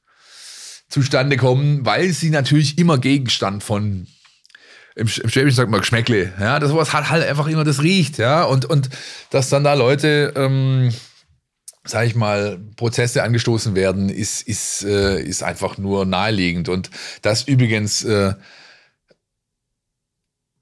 [0.89, 4.07] zustande kommen, weil sie natürlich immer Gegenstand von
[4.97, 8.19] im, im Schwäbischen sagt man Geschmäckle, ja, das sowas hat halt einfach immer, das riecht,
[8.19, 8.91] ja, und, und
[9.31, 10.93] dass dann da Leute, ähm,
[11.91, 16.69] sage ich mal, Prozesse angestoßen werden, ist, ist, äh, ist einfach nur naheliegend.
[16.69, 16.91] Und
[17.23, 18.35] das übrigens äh,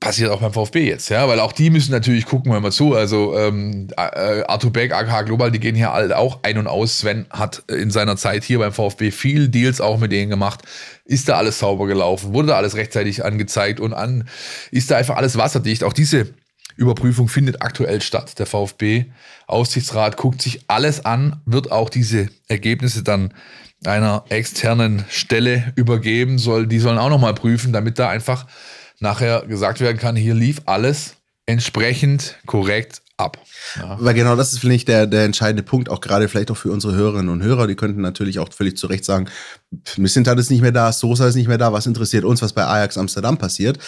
[0.01, 2.95] passiert auch beim VfB jetzt, ja, weil auch die müssen natürlich gucken, wir mal zu.
[2.95, 7.01] Also ähm, äh, Arthur Beck, AKH Global, die gehen hier alle auch ein und aus.
[7.01, 10.63] Sven hat in seiner Zeit hier beim VfB viel Deals auch mit denen gemacht.
[11.05, 12.33] Ist da alles sauber gelaufen?
[12.33, 14.29] Wurde da alles rechtzeitig angezeigt und an?
[14.71, 15.83] Ist da einfach alles wasserdicht?
[15.83, 16.29] Auch diese
[16.79, 18.39] Überprüfung findet aktuell statt.
[18.39, 19.07] Der VfB
[19.47, 23.35] Aussichtsrat guckt sich alles an, wird auch diese Ergebnisse dann
[23.85, 28.47] einer externen Stelle übergeben, soll, die sollen auch nochmal prüfen, damit da einfach
[29.01, 31.15] nachher gesagt werden kann, hier lief alles
[31.47, 33.39] entsprechend korrekt ab.
[33.77, 33.97] Ja.
[34.01, 36.71] Weil genau das ist, finde ich, der, der entscheidende Punkt, auch gerade vielleicht auch für
[36.71, 37.67] unsere Hörerinnen und Hörer.
[37.67, 39.29] Die könnten natürlich auch völlig zu Recht sagen,
[39.99, 42.65] Missintat ist nicht mehr da, Sosa ist nicht mehr da, was interessiert uns, was bei
[42.65, 43.79] Ajax Amsterdam passiert?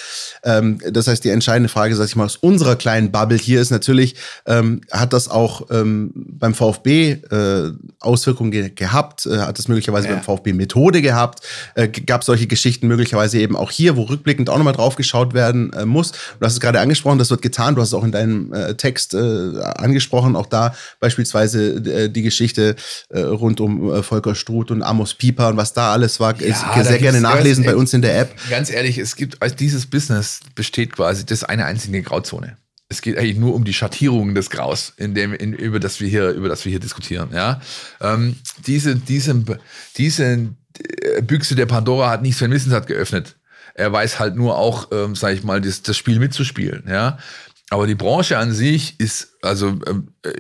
[0.45, 3.71] Ähm, das heißt, die entscheidende Frage, sag ich mal, aus unserer kleinen Bubble hier ist
[3.71, 4.17] natürlich,
[4.47, 9.25] ähm, hat das auch ähm, beim VfB äh, Auswirkungen ge gehabt?
[9.25, 10.15] Äh, hat das möglicherweise ja.
[10.15, 11.41] beim VfB Methode gehabt?
[11.75, 15.33] Äh, Gab es solche Geschichten möglicherweise eben auch hier, wo rückblickend auch nochmal drauf geschaut
[15.33, 16.13] werden äh, muss?
[16.13, 18.75] Du hast es gerade angesprochen, das wird getan, du hast es auch in deinem äh,
[18.75, 22.77] Text äh, angesprochen, auch da beispielsweise die Geschichte
[23.13, 27.21] rund um Volker Struth und Amos Pieper und was da alles war, ja, sehr gerne
[27.21, 28.35] nachlesen bei uns in der App.
[28.49, 32.57] Ganz ehrlich, es gibt, also dieses Business besteht quasi, das ist eine einzige Grauzone.
[32.89, 36.09] Es geht eigentlich nur um die Schattierungen des Graus, in dem, in, über das wir
[36.09, 37.31] hier, über das wir hier diskutieren.
[37.33, 37.61] Ja,
[38.01, 39.45] ähm, diese, diese,
[39.97, 40.49] diese
[41.23, 43.37] Büchse der Pandora hat nicht Sven Wissens geöffnet.
[43.75, 46.85] Er weiß halt nur auch, ähm, sag ich mal, das, das Spiel mitzuspielen.
[46.89, 47.19] Ja,
[47.71, 49.79] aber die Branche an sich ist, also
[50.25, 50.31] äh,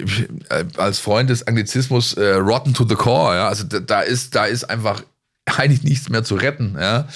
[0.48, 3.48] äh, als Freund des Anglizismus, äh, rotten to the core, ja.
[3.48, 5.04] Also da, da, ist, da ist einfach
[5.58, 7.08] eigentlich nichts mehr zu retten, ja.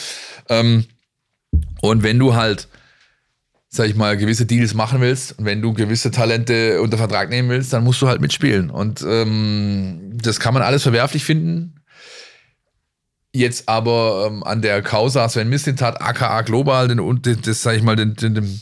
[0.48, 0.84] Ähm,
[1.80, 2.68] und wenn du halt,
[3.68, 7.48] sag ich mal, gewisse Deals machen willst und wenn du gewisse Talente unter Vertrag nehmen
[7.48, 8.70] willst, dann musst du halt mitspielen.
[8.70, 11.80] Und ähm, das kann man alles verwerflich finden.
[13.32, 17.82] jetzt aber ähm, an der Causa Sven Mislintat, aka Global, den, den, das sage ich
[17.82, 18.60] mal, den, den, den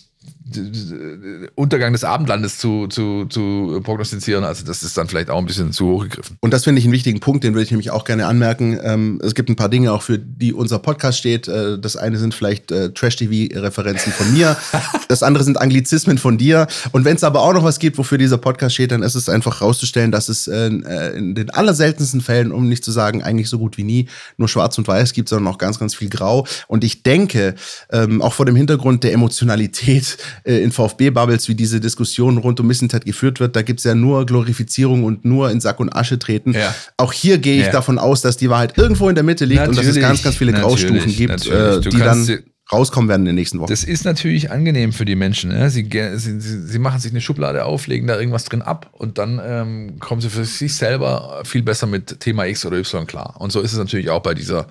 [1.54, 4.44] Untergang des Abendlandes zu, zu, zu prognostizieren.
[4.44, 6.36] Also das ist dann vielleicht auch ein bisschen zu hoch gegriffen.
[6.40, 8.78] Und das finde ich einen wichtigen Punkt, den würde ich nämlich auch gerne anmerken.
[8.82, 11.48] Ähm, es gibt ein paar Dinge auch, für die unser Podcast steht.
[11.48, 14.56] Äh, das eine sind vielleicht äh, Trash-TV-Referenzen von mir.
[15.08, 16.66] das andere sind Anglizismen von dir.
[16.92, 19.28] Und wenn es aber auch noch was gibt, wofür dieser Podcast steht, dann ist es
[19.28, 23.58] einfach rauszustellen, dass es äh, in den allerseltensten Fällen, um nicht zu sagen, eigentlich so
[23.58, 26.46] gut wie nie, nur schwarz und weiß gibt, sondern auch ganz, ganz viel grau.
[26.68, 27.54] Und ich denke,
[27.90, 32.66] ähm, auch vor dem Hintergrund der Emotionalität äh, in VfB-Bubbles, wie diese Diskussion rund um
[32.66, 36.52] Missentat geführt wird, da gibt's ja nur Glorifizierung und nur in Sack und Asche treten.
[36.52, 36.74] Ja.
[36.96, 37.72] Auch hier gehe ich ja.
[37.72, 40.22] davon aus, dass die Wahrheit irgendwo in der Mitte liegt natürlich, und dass es ganz,
[40.22, 43.70] ganz viele Graustufen gibt, äh, die dann rauskommen werden in den nächsten Wochen.
[43.70, 45.50] Das ist natürlich angenehm für die Menschen.
[45.50, 45.68] Ne?
[45.70, 49.40] Sie, sie, sie, machen sich eine Schublade auf, legen da irgendwas drin ab und dann
[49.44, 53.34] ähm, kommen sie für sich selber viel besser mit Thema X oder Y klar.
[53.38, 54.66] Und so ist es natürlich auch bei dieser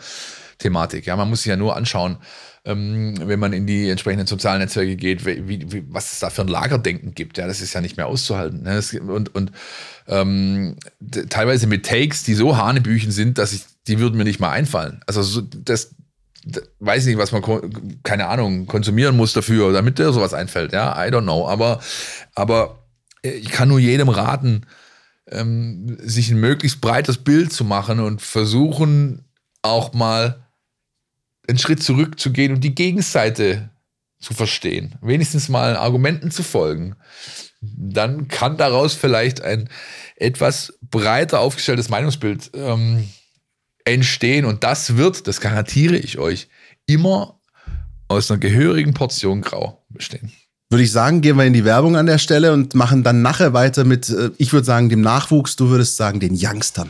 [0.57, 1.05] Thematik.
[1.05, 2.17] Ja, man muss sich ja nur anschauen,
[2.64, 6.41] ähm, wenn man in die entsprechenden sozialen Netzwerke geht, wie, wie, was es da für
[6.41, 7.38] ein Lagerdenken gibt.
[7.38, 8.64] Ja, das ist ja nicht mehr auszuhalten.
[8.64, 8.76] Ne?
[8.76, 9.51] Das, und und
[10.07, 10.76] ähm,
[11.30, 15.01] teilweise mit Takes, die so hanebüchen sind, dass ich, die würden mir nicht mal einfallen.
[15.07, 15.95] Also so, das,
[16.45, 17.41] das weiß nicht, was man,
[18.03, 20.72] keine Ahnung, konsumieren muss dafür, damit dir sowas einfällt.
[20.72, 21.47] Ja, I don't know.
[21.47, 21.80] Aber,
[22.36, 22.86] aber
[23.24, 24.68] äh, ich kann nur jedem raten,
[25.28, 29.26] ähm, sich ein möglichst breites Bild zu machen und versuchen
[29.64, 30.45] auch mal
[31.52, 33.70] einen Schritt zurückzugehen und die Gegenseite
[34.20, 36.95] zu verstehen, wenigstens mal Argumenten zu folgen,
[37.62, 39.70] dann kann daraus vielleicht ein
[40.16, 43.08] etwas breiter aufgestelltes Meinungsbild ähm,
[43.86, 44.45] entstehen.
[44.45, 46.47] Und das wird, das garantiere ich euch,
[46.86, 47.39] immer
[48.08, 50.32] aus einer gehörigen Portion Grau bestehen.
[50.70, 53.54] Würde ich sagen, gehen wir in die Werbung an der Stelle und machen dann nachher
[53.54, 56.89] weiter mit, äh, ich würde sagen, dem Nachwuchs, du würdest sagen, den Youngstern.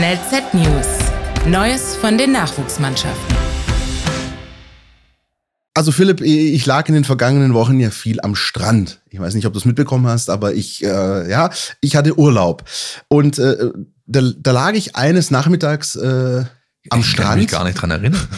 [0.00, 0.86] NLZ News.
[1.46, 3.36] Neues von den Nachwuchsmannschaften.
[5.74, 9.02] Also Philipp, ich lag in den vergangenen Wochen ja viel am Strand.
[9.10, 11.50] Ich weiß nicht, ob du es mitbekommen hast, aber ich, äh, ja,
[11.82, 12.64] ich hatte Urlaub.
[13.08, 13.72] Und äh,
[14.06, 16.44] da, da lag ich eines Nachmittags äh,
[16.88, 17.18] am ich Strand.
[17.18, 18.28] Ich kann mich gar nicht dran erinnern.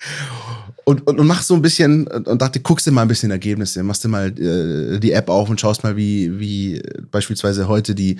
[0.86, 3.82] und, und, und mach so ein bisschen und dachte, guckst dir mal ein bisschen Ergebnisse,
[3.82, 6.80] machst dir mal äh, die App auf und schaust mal, wie, wie
[7.10, 8.16] beispielsweise heute die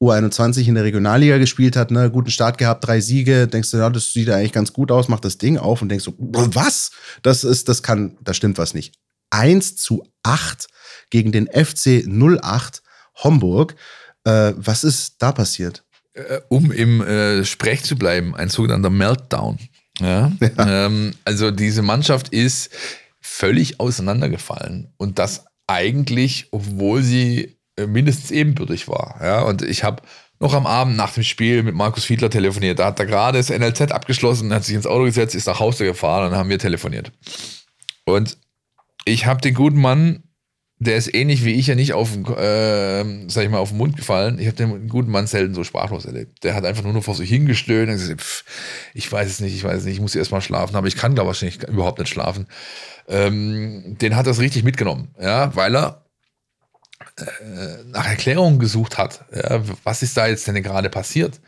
[0.00, 3.88] U21 in der Regionalliga gespielt hat, ne, guten Start gehabt, drei Siege, denkst du, ja,
[3.88, 6.90] das sieht eigentlich ganz gut aus, macht das Ding auf und denkst so, was?
[7.22, 8.94] Das ist, das kann, da stimmt was nicht.
[9.30, 10.66] 1 zu 8
[11.10, 12.82] gegen den FC 08
[13.22, 13.74] Homburg.
[14.24, 15.84] Äh, was ist da passiert?
[16.12, 19.58] Äh, um im äh, Sprech zu bleiben, ein sogenannter Meltdown.
[19.98, 20.30] Ja?
[20.40, 20.86] ja.
[20.86, 22.70] Ähm, also diese Mannschaft ist
[23.20, 29.18] völlig auseinandergefallen und das eigentlich, obwohl sie mindestens ebenbürtig war.
[29.22, 29.42] Ja?
[29.42, 30.02] Und ich habe
[30.38, 32.78] noch am Abend nach dem Spiel mit Markus Fiedler telefoniert.
[32.78, 35.84] Da hat er gerade das NLZ abgeschlossen, hat sich ins Auto gesetzt, ist nach Hause
[35.84, 37.12] gefahren und haben wir telefoniert.
[38.04, 38.36] Und
[39.04, 40.22] ich habe den guten Mann,
[40.78, 43.96] der ist ähnlich wie ich ja nicht auf, äh, sag ich mal, auf den Mund
[43.96, 44.38] gefallen.
[44.38, 46.44] Ich habe den guten Mann selten so sprachlos erlebt.
[46.44, 48.44] Der hat einfach nur noch vor sich hingestöhnt und gesagt, pff,
[48.92, 50.96] ich weiß es nicht, ich weiß es nicht, ich muss erst mal schlafen, aber ich
[50.96, 52.46] kann glaube ich überhaupt nicht schlafen.
[53.08, 56.05] Ähm, den hat das richtig mitgenommen, ja, weil er
[57.18, 59.24] äh, nach Erklärungen gesucht hat.
[59.34, 61.40] Ja, was ist da jetzt denn gerade passiert?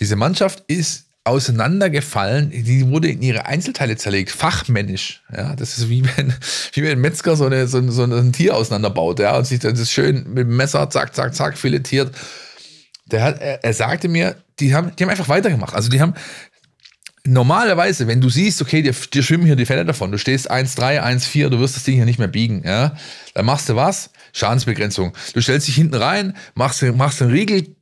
[0.00, 5.22] Diese Mannschaft ist auseinandergefallen, die wurde in ihre Einzelteile zerlegt, fachmännisch.
[5.34, 6.34] Ja, das ist wie wenn,
[6.72, 9.90] wie wenn ein Metzger so, eine, so, so ein Tier auseinanderbaut, ja, und sich das
[9.90, 12.14] schön mit dem Messer zack, zack, zack filetiert.
[13.06, 15.74] Der hat, er, er sagte mir, die haben, die haben einfach weitergemacht.
[15.74, 16.14] Also die haben,
[17.26, 21.00] normalerweise, wenn du siehst, okay, dir, dir schwimmen hier die Fälle davon, du stehst 1,3,
[21.02, 22.94] 1,4, du wirst das Ding hier nicht mehr biegen, ja,
[23.34, 24.10] dann machst du was?
[24.32, 25.12] Schadensbegrenzung.
[25.32, 27.74] Du stellst dich hinten rein, machst, machst einen Riegel,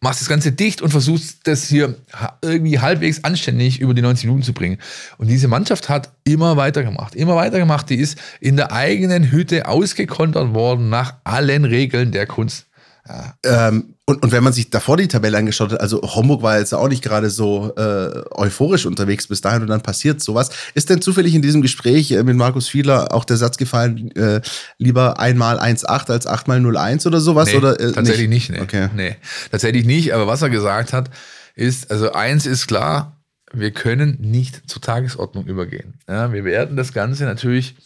[0.00, 1.94] machst das Ganze dicht und versuchst das hier
[2.42, 4.78] irgendwie halbwegs anständig über die 90 Minuten zu bringen.
[5.18, 7.90] Und diese Mannschaft hat immer weitergemacht, immer weitergemacht.
[7.90, 12.66] Die ist in der eigenen Hütte ausgekontert worden nach allen Regeln der Kunst.
[13.06, 13.34] Ja.
[13.44, 16.74] Ähm, Und, und wenn man sich davor die Tabelle angeschaut hat, also Homburg war jetzt
[16.74, 20.50] auch nicht gerade so äh, euphorisch unterwegs bis dahin und dann passiert sowas.
[20.74, 24.40] Ist denn zufällig in diesem Gespräch äh, mit Markus Fiedler auch der Satz gefallen, äh,
[24.78, 27.50] lieber einmal 1,8 als achtmal 0,1 oder sowas?
[27.50, 28.60] Nee, oder, äh, tatsächlich nicht, nee.
[28.60, 28.88] Okay.
[28.96, 29.14] nee.
[29.52, 31.08] Tatsächlich nicht, aber was er gesagt hat,
[31.54, 33.16] ist, also eins ist klar,
[33.52, 35.94] wir können nicht zur Tagesordnung übergehen.
[36.08, 37.76] Ja, wir werden das Ganze natürlich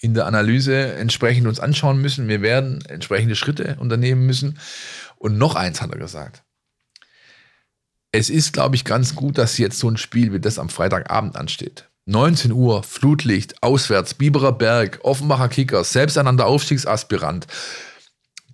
[0.00, 2.26] in der Analyse entsprechend uns anschauen müssen.
[2.26, 4.58] Wir werden entsprechende Schritte unternehmen müssen.
[5.20, 6.42] Und noch eins hat er gesagt.
[8.10, 11.36] Es ist, glaube ich, ganz gut, dass jetzt so ein Spiel wie das am Freitagabend
[11.36, 11.88] ansteht.
[12.06, 17.46] 19 Uhr, Flutlicht, auswärts, Biberer Berg, Offenbacher Kickers, selbsternannter Aufstiegsaspirant.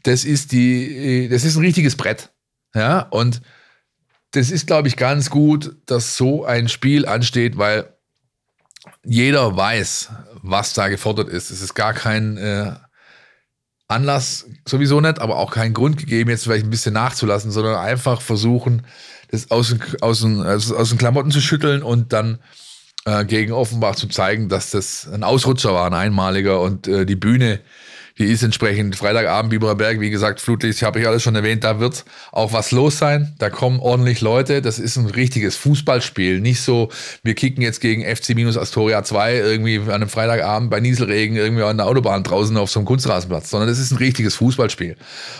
[0.02, 2.32] Das ist die, das ist ein richtiges Brett.
[2.74, 3.40] Ja, und
[4.32, 7.94] das ist, glaube ich, ganz gut, dass so ein Spiel ansteht, weil
[9.04, 10.10] jeder weiß,
[10.42, 11.50] was da gefordert ist.
[11.50, 12.72] Es ist gar kein äh,
[13.88, 18.20] Anlass, sowieso nicht, aber auch kein Grund gegeben, jetzt vielleicht ein bisschen nachzulassen, sondern einfach
[18.20, 18.82] versuchen,
[19.30, 22.38] das aus den, aus den, aus den Klamotten zu schütteln und dann
[23.04, 27.16] äh, gegen Offenbach zu zeigen, dass das ein Ausrutscher war, ein einmaliger und äh, die
[27.16, 27.60] Bühne
[28.18, 31.80] die ist entsprechend Freitagabend Biberer Berg, wie gesagt, Flutlicht, habe ich alles schon erwähnt, da
[31.80, 33.34] wird auch was los sein.
[33.38, 34.62] Da kommen ordentlich Leute.
[34.62, 36.40] Das ist ein richtiges Fußballspiel.
[36.40, 36.90] Nicht so,
[37.22, 41.86] wir kicken jetzt gegen FC-Astoria 2 irgendwie an einem Freitagabend bei Nieselregen irgendwie an der
[41.86, 44.96] Autobahn draußen auf so einem Kunstrasenplatz, sondern das ist ein richtiges Fußballspiel.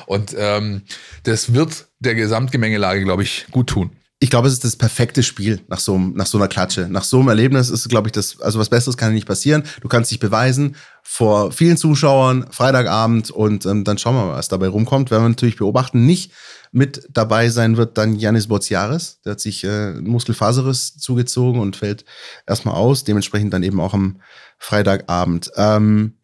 [0.07, 0.83] Und ähm,
[1.23, 5.61] das wird der Gesamtgemengelage, glaube ich, gut tun ich glaube, es ist das perfekte Spiel
[5.69, 6.89] nach so, nach so einer Klatsche.
[6.89, 9.65] Nach so einem Erlebnis ist, glaube ich, das, also was Besseres kann nicht passieren.
[9.83, 10.77] Du kannst dich beweisen
[11.09, 15.11] vor vielen Zuschauern, Freitagabend und ähm, dann schauen wir mal, was dabei rumkommt.
[15.11, 16.05] Werden wir natürlich beobachten.
[16.05, 16.33] Nicht
[16.73, 19.21] mit dabei sein wird dann Janis Boziaris.
[19.25, 22.05] Der hat sich äh, Muskelfaserriss zugezogen und fällt
[22.47, 23.05] erstmal aus.
[23.05, 24.21] Dementsprechend dann eben auch am
[24.59, 25.53] Freitagabend.
[25.57, 26.19] Ähm,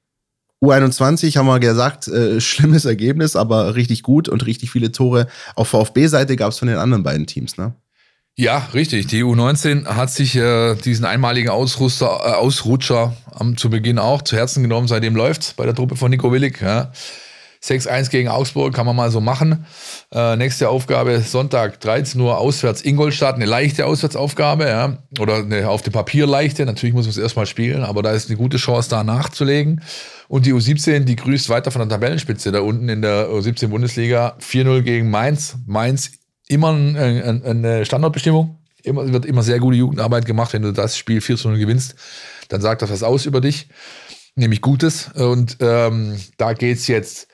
[0.63, 5.27] U21 haben wir gesagt, äh, schlimmes Ergebnis, aber richtig gut und richtig viele Tore.
[5.55, 7.75] Auf VfB-Seite gab es von den anderen beiden Teams, ne?
[8.35, 9.09] Ja, richtig.
[9.09, 14.37] Die U19 hat sich äh, diesen einmaligen Ausruster, äh, Ausrutscher am, zu Beginn auch zu
[14.37, 14.89] Herzen genommen.
[14.89, 16.61] Seitdem läuft bei der Truppe von Nico Willig.
[16.63, 16.93] Ja.
[17.63, 19.67] 6-1 gegen Augsburg kann man mal so machen.
[20.13, 23.37] Äh, nächste Aufgabe Sonntag 13 Uhr auswärts Ingolstadt.
[23.37, 24.99] Eine leichte Auswärtsaufgabe, ja.
[25.21, 26.65] Oder eine auf dem Papier leichte.
[26.65, 29.83] Natürlich muss man es erstmal spielen, aber da ist eine gute Chance, da nachzulegen.
[30.27, 34.37] Und die U17, die grüßt weiter von der Tabellenspitze da unten in der U17 Bundesliga.
[34.41, 35.57] 4-0 gegen Mainz.
[35.67, 36.13] Mainz
[36.49, 38.59] immer ein, ein, eine Standortbestimmung.
[38.83, 40.53] Immer, wird immer sehr gute Jugendarbeit gemacht.
[40.53, 41.95] Wenn du das Spiel 4 0 gewinnst,
[42.49, 43.69] dann sagt das was aus über dich.
[44.35, 45.11] Nämlich Gutes.
[45.15, 47.29] Und ähm, da geht es jetzt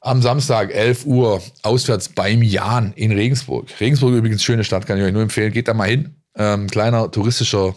[0.00, 3.68] am Samstag, 11 Uhr, auswärts beim Jan in Regensburg.
[3.80, 5.52] Regensburg übrigens schöne Stadt, kann ich euch nur empfehlen.
[5.52, 6.14] Geht da mal hin.
[6.36, 7.74] Ähm, kleiner touristischer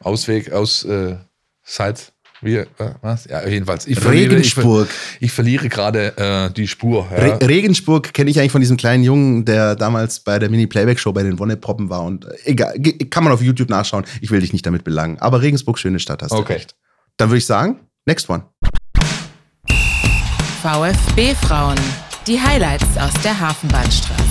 [0.00, 1.16] Ausweg aus äh,
[1.62, 2.12] Salz.
[2.42, 2.66] Wie, äh,
[3.00, 3.24] was?
[3.26, 3.86] Ja, jedenfalls.
[3.86, 4.88] Ich verliere, Regensburg.
[5.16, 7.08] Ich, ich verliere gerade äh, die Spur.
[7.10, 7.16] Ja.
[7.16, 11.22] Re Regensburg kenne ich eigentlich von diesem kleinen Jungen, der damals bei der Mini-Playback-Show bei
[11.22, 12.04] den Wonneproppen war.
[12.04, 12.74] Und äh, egal,
[13.10, 14.04] kann man auf YouTube nachschauen.
[14.20, 15.18] Ich will dich nicht damit belangen.
[15.18, 16.44] Aber Regensburg, schöne Stadt, hast okay.
[16.46, 16.76] du recht.
[17.16, 18.44] Dann würde ich sagen, next one.
[20.62, 21.78] VfB Frauen.
[22.26, 24.24] Die Highlights aus der Hafenbahnstraße.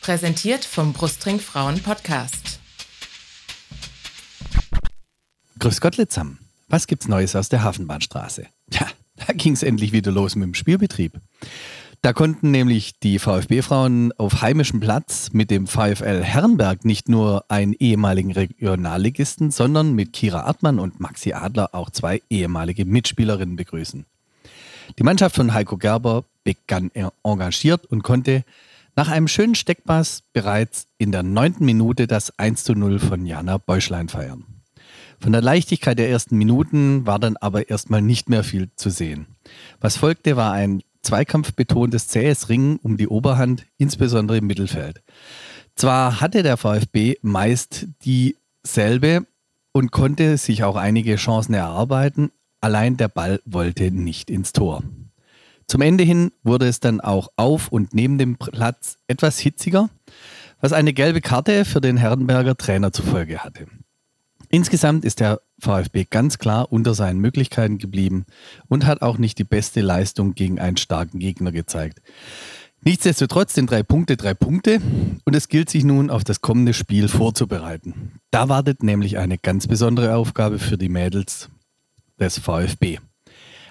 [0.00, 2.58] Präsentiert vom Brustring Frauen Podcast.
[5.58, 6.43] Grüß Gott, Litzam.
[6.74, 8.46] Was gibt's Neues aus der Hafenbahnstraße?
[8.72, 11.20] Ja, da ging's endlich wieder los mit dem Spielbetrieb.
[12.02, 17.74] Da konnten nämlich die VfB-Frauen auf heimischem Platz mit dem VfL Herrenberg nicht nur einen
[17.74, 24.04] ehemaligen Regionalligisten, sondern mit Kira Artmann und Maxi Adler auch zwei ehemalige Mitspielerinnen begrüßen.
[24.98, 26.90] Die Mannschaft von Heiko Gerber begann
[27.22, 28.42] engagiert und konnte
[28.96, 33.58] nach einem schönen Steckpass bereits in der neunten Minute das 1 zu 0 von Jana
[33.58, 34.53] Beuschlein feiern.
[35.24, 39.24] Von der Leichtigkeit der ersten Minuten war dann aber erstmal nicht mehr viel zu sehen.
[39.80, 45.02] Was folgte, war ein zweikampfbetontes zähes Ringen um die Oberhand, insbesondere im Mittelfeld.
[45.76, 49.24] Zwar hatte der VfB meist dieselbe
[49.72, 54.82] und konnte sich auch einige Chancen erarbeiten, allein der Ball wollte nicht ins Tor.
[55.66, 59.88] Zum Ende hin wurde es dann auch auf und neben dem Platz etwas hitziger,
[60.60, 63.66] was eine gelbe Karte für den Herrenberger Trainer zur Folge hatte.
[64.54, 68.24] Insgesamt ist der VfB ganz klar unter seinen Möglichkeiten geblieben
[68.68, 72.00] und hat auch nicht die beste Leistung gegen einen starken Gegner gezeigt.
[72.84, 74.80] Nichtsdestotrotz sind drei Punkte drei Punkte
[75.24, 78.20] und es gilt sich nun auf das kommende Spiel vorzubereiten.
[78.30, 81.48] Da wartet nämlich eine ganz besondere Aufgabe für die Mädels
[82.20, 83.00] des VfB.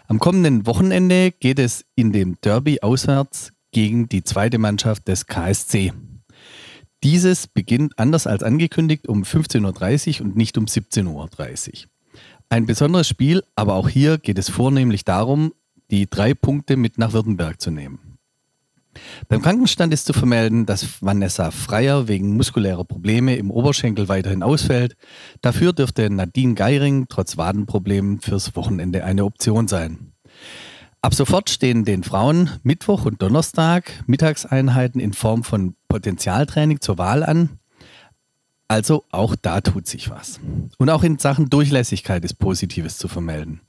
[0.09, 5.93] Am kommenden Wochenende geht es in dem Derby auswärts gegen die zweite Mannschaft des KSC.
[7.03, 11.89] Dieses beginnt anders als angekündigt um 15.30 Uhr und nicht um 17.30 Uhr.
[12.49, 15.53] Ein besonderes Spiel, aber auch hier geht es vornehmlich darum,
[15.91, 18.17] die drei Punkte mit nach Württemberg zu nehmen.
[19.27, 24.95] Beim Krankenstand ist zu vermelden, dass Vanessa Freier wegen muskulärer Probleme im Oberschenkel weiterhin ausfällt.
[25.41, 30.12] Dafür dürfte Nadine Geiring trotz Wadenproblemen fürs Wochenende eine Option sein.
[31.03, 37.23] Ab sofort stehen den Frauen Mittwoch und Donnerstag Mittagseinheiten in Form von Potenzialtraining zur Wahl
[37.23, 37.59] an.
[38.69, 40.39] Also auch da tut sich was.
[40.77, 43.59] Und auch in Sachen Durchlässigkeit ist Positives zu vermelden.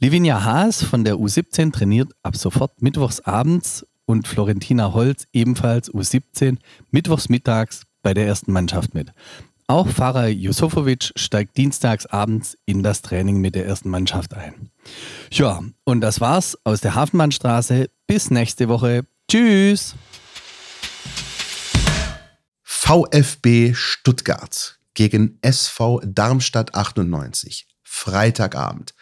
[0.00, 6.58] Livinia Haas von der U17 trainiert ab sofort mittwochs abends und Florentina Holz ebenfalls U17
[6.90, 9.12] mittwochs mittags bei der ersten Mannschaft mit.
[9.68, 14.70] Auch Fahrer Jusofovic steigt dienstags abends in das Training mit der ersten Mannschaft ein.
[15.32, 17.90] Ja, und das war's aus der Hafenbahnstraße.
[18.06, 19.04] Bis nächste Woche.
[19.28, 19.96] Tschüss!
[22.62, 27.66] VfB Stuttgart gegen SV Darmstadt 98.
[27.82, 28.94] Freitagabend,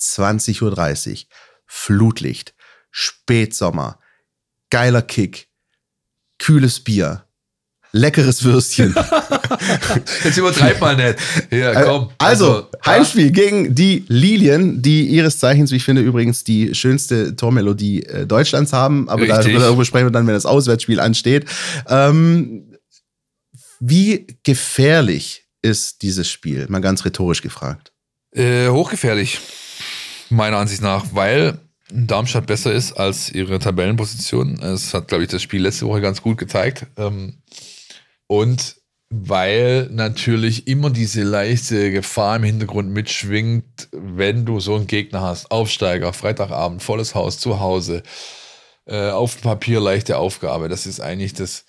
[0.00, 1.28] 20.30 Uhr.
[1.66, 2.54] Flutlicht,
[2.92, 3.98] Spätsommer,
[4.70, 5.48] geiler Kick,
[6.38, 7.26] kühles Bier,
[7.92, 8.94] leckeres Würstchen.
[10.24, 11.18] Jetzt übertreib mal nicht.
[11.50, 12.10] Ja, Äh, komm.
[12.18, 18.02] Also, Heimspiel gegen die Lilien, die ihres Zeichens, wie ich finde, übrigens die schönste Tormelodie
[18.04, 19.08] äh, Deutschlands haben.
[19.08, 19.58] Aber Richtig.
[19.58, 21.44] darüber sprechen wir dann, wenn das Auswärtsspiel ansteht.
[21.88, 22.76] Ähm,
[23.80, 26.66] wie gefährlich ist dieses Spiel?
[26.68, 27.92] Mal ganz rhetorisch gefragt.
[28.34, 29.40] Äh, hochgefährlich,
[30.30, 31.58] meiner Ansicht nach, weil
[31.90, 34.58] Darmstadt besser ist als ihre Tabellenposition.
[34.62, 36.86] Es hat, glaube ich, das Spiel letzte Woche ganz gut gezeigt.
[36.96, 37.34] Ähm,
[38.32, 38.76] und
[39.10, 45.50] weil natürlich immer diese leichte Gefahr im Hintergrund mitschwingt, wenn du so einen Gegner hast.
[45.50, 48.02] Aufsteiger, Freitagabend, volles Haus, zu Hause.
[48.86, 50.70] Äh, auf dem Papier leichte Aufgabe.
[50.70, 51.66] Das ist eigentlich das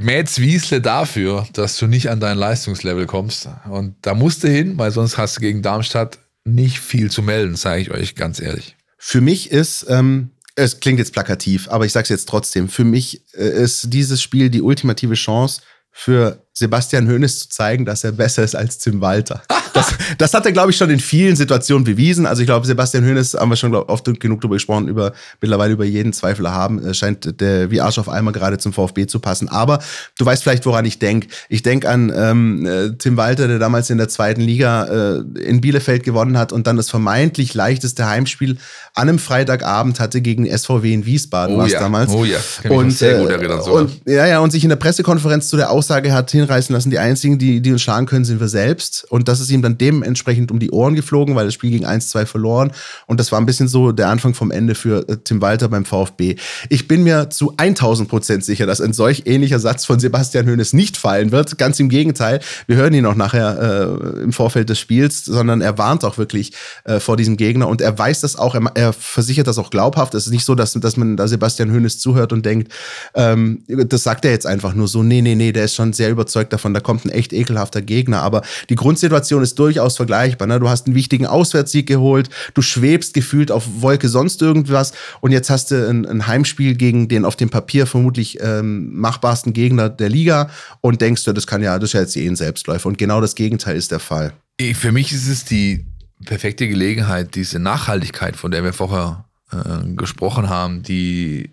[0.00, 3.48] Mäz Wiesle dafür, dass du nicht an dein Leistungslevel kommst.
[3.70, 7.54] Und da musst du hin, weil sonst hast du gegen Darmstadt nicht viel zu melden,
[7.54, 8.74] sage ich euch ganz ehrlich.
[8.98, 12.84] Für mich ist, ähm, es klingt jetzt plakativ, aber ich sage es jetzt trotzdem, für
[12.84, 15.62] mich äh, ist dieses Spiel die ultimative Chance
[15.94, 19.42] für Sebastian Hoeneß zu zeigen, dass er besser ist als Tim Walter.
[19.72, 22.26] Das, das hat er, glaube ich, schon in vielen Situationen bewiesen.
[22.26, 25.72] Also ich glaube, Sebastian Hoeneß, haben wir schon glaub, oft genug darüber gesprochen, über, mittlerweile
[25.72, 29.18] über jeden Zweifel haben, äh, scheint der wie Arsch auf einmal gerade zum VfB zu
[29.18, 29.48] passen.
[29.48, 29.80] Aber
[30.16, 31.26] du weißt vielleicht, woran ich denke.
[31.48, 35.60] Ich denke an ähm, äh, Tim Walter, der damals in der zweiten Liga äh, in
[35.60, 38.58] Bielefeld gewonnen hat und dann das vermeintlich leichteste Heimspiel
[38.94, 42.12] an einem Freitagabend hatte gegen SVW in Wiesbaden, Oh war es ja, damals.
[42.12, 43.58] oh ja, kann noch sehr gut erinnern.
[43.60, 46.98] Und ja, ja, und sich in der Pressekonferenz zu der Aussage hat hinreißen lassen, die
[46.98, 49.06] einzigen, die, die uns schlagen können, sind wir selbst.
[49.10, 52.26] Und das ist ihm dann dementsprechend um die Ohren geflogen, weil das Spiel gegen 1-2
[52.26, 52.72] verloren.
[53.06, 55.84] Und das war ein bisschen so der Anfang vom Ende für äh, Tim Walter beim
[55.84, 56.36] VfB.
[56.68, 60.72] Ich bin mir zu 1000 Prozent sicher, dass ein solch ähnlicher Satz von Sebastian Hoeneß
[60.72, 61.58] nicht fallen wird.
[61.58, 62.40] Ganz im Gegenteil.
[62.66, 66.52] Wir hören ihn auch nachher äh, im Vorfeld des Spiels, sondern er warnt auch wirklich
[66.84, 70.14] äh, vor diesem Gegner und er weiß das auch, er, er versichert das auch glaubhaft.
[70.14, 72.72] Es ist nicht so, dass, dass man da Sebastian Hoeneß zuhört und denkt,
[73.14, 76.10] ähm, das sagt er jetzt einfach nur so, nee, nee, nee, der ist schon sehr
[76.10, 78.22] überzeugt davon, da kommt ein echt ekelhafter Gegner.
[78.22, 80.48] Aber die Grundsituation ist durchaus vergleichbar.
[80.48, 80.60] Ne?
[80.60, 85.50] Du hast einen wichtigen Auswärtssieg geholt, du schwebst gefühlt auf Wolke sonst irgendwas und jetzt
[85.50, 90.08] hast du ein, ein Heimspiel gegen den auf dem Papier vermutlich ähm, machbarsten Gegner der
[90.08, 92.88] Liga und denkst du, das kann ja, das ist ja jetzt eh ein Selbstläufer.
[92.88, 94.32] Und genau das Gegenteil ist der Fall.
[94.56, 95.86] Ich, für mich ist es die
[96.24, 101.50] perfekte Gelegenheit, diese Nachhaltigkeit, von der wir vorher äh, gesprochen haben, die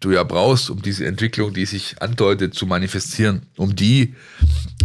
[0.00, 4.14] du ja brauchst, um diese Entwicklung, die sich andeutet, zu manifestieren, um die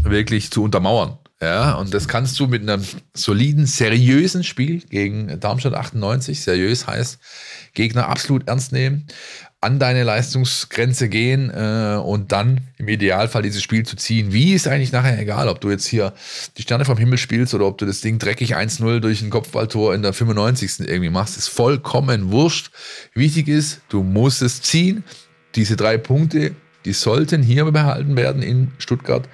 [0.04, 1.18] wirklich zu untermauern.
[1.42, 7.20] Ja, und das kannst du mit einem soliden, seriösen Spiel gegen Darmstadt 98, seriös heißt,
[7.74, 9.08] Gegner absolut ernst nehmen,
[9.64, 14.34] an deine Leistungsgrenze gehen äh, und dann im Idealfall dieses Spiel zu ziehen.
[14.34, 16.14] Wie ist eigentlich nachher egal, ob du jetzt hier
[16.58, 19.96] die Sterne vom Himmel spielst oder ob du das Ding dreckig 1-0 durch ein Kopfballtor
[19.96, 20.82] in der 95.
[20.82, 22.72] irgendwie machst, ist vollkommen wurscht.
[23.14, 25.06] Wichtig ist, du musst es ziehen.
[25.56, 26.52] Diese drei Punkte,
[26.84, 29.30] die sollten hier behalten werden in Stuttgart.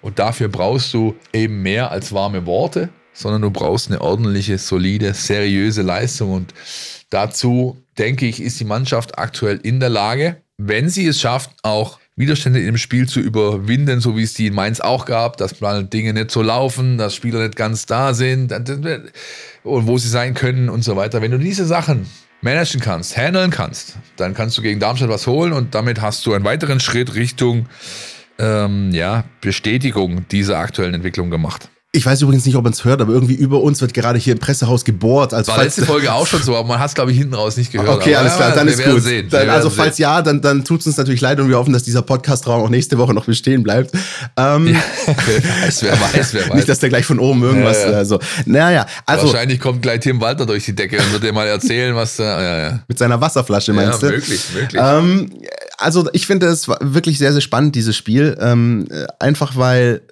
[0.00, 5.12] Und dafür brauchst du eben mehr als warme Worte, sondern du brauchst eine ordentliche, solide,
[5.12, 6.32] seriöse Leistung.
[6.32, 6.54] Und
[7.10, 11.98] dazu, denke ich, ist die Mannschaft aktuell in der Lage, wenn sie es schafft, auch
[12.16, 16.12] Widerstände im Spiel zu überwinden, so wie es die in Mainz auch gab, dass Dinge
[16.12, 20.84] nicht so laufen, dass Spieler nicht ganz da sind und wo sie sein können und
[20.84, 21.22] so weiter.
[21.22, 22.06] Wenn du diese Sachen
[22.40, 26.34] managen kannst, handeln kannst, dann kannst du gegen Darmstadt was holen und damit hast du
[26.34, 27.66] einen weiteren Schritt Richtung
[28.38, 31.68] ähm, ja, Bestätigung dieser aktuellen Entwicklung gemacht.
[31.94, 34.32] Ich weiß übrigens nicht, ob man es hört, aber irgendwie über uns wird gerade hier
[34.32, 35.32] im Pressehaus gebohrt.
[35.32, 37.34] Also War falls- letzte Folge auch schon so, aber man hat es, glaube ich, hinten
[37.34, 37.88] raus nicht gehört.
[37.88, 39.00] Okay, alles klar, ja, dann ist gut.
[39.02, 39.28] Sehen.
[39.30, 40.02] Dann, also falls sehen.
[40.02, 42.68] ja, dann, dann tut es uns natürlich leid und wir hoffen, dass dieser Podcastraum auch
[42.68, 43.92] nächste Woche noch bestehen bleibt.
[44.36, 44.66] Ähm,
[45.06, 46.54] wer weiß, wer weiß, wer weiß.
[46.54, 47.82] nicht, dass der gleich von oben irgendwas.
[47.84, 48.00] Ja, ja.
[48.00, 48.18] Äh, so.
[48.44, 51.94] Naja, also Wahrscheinlich kommt gleich Tim Walter durch die Decke und wird dir mal erzählen,
[51.94, 52.42] was da.
[52.42, 52.80] Ja, ja.
[52.88, 54.06] mit seiner Wasserflasche ja meinst du?
[54.06, 54.82] möglich, möglich.
[54.84, 55.30] Ähm,
[55.78, 58.36] also ich finde es wirklich sehr, sehr spannend, dieses Spiel.
[58.40, 60.02] Ähm, äh, einfach weil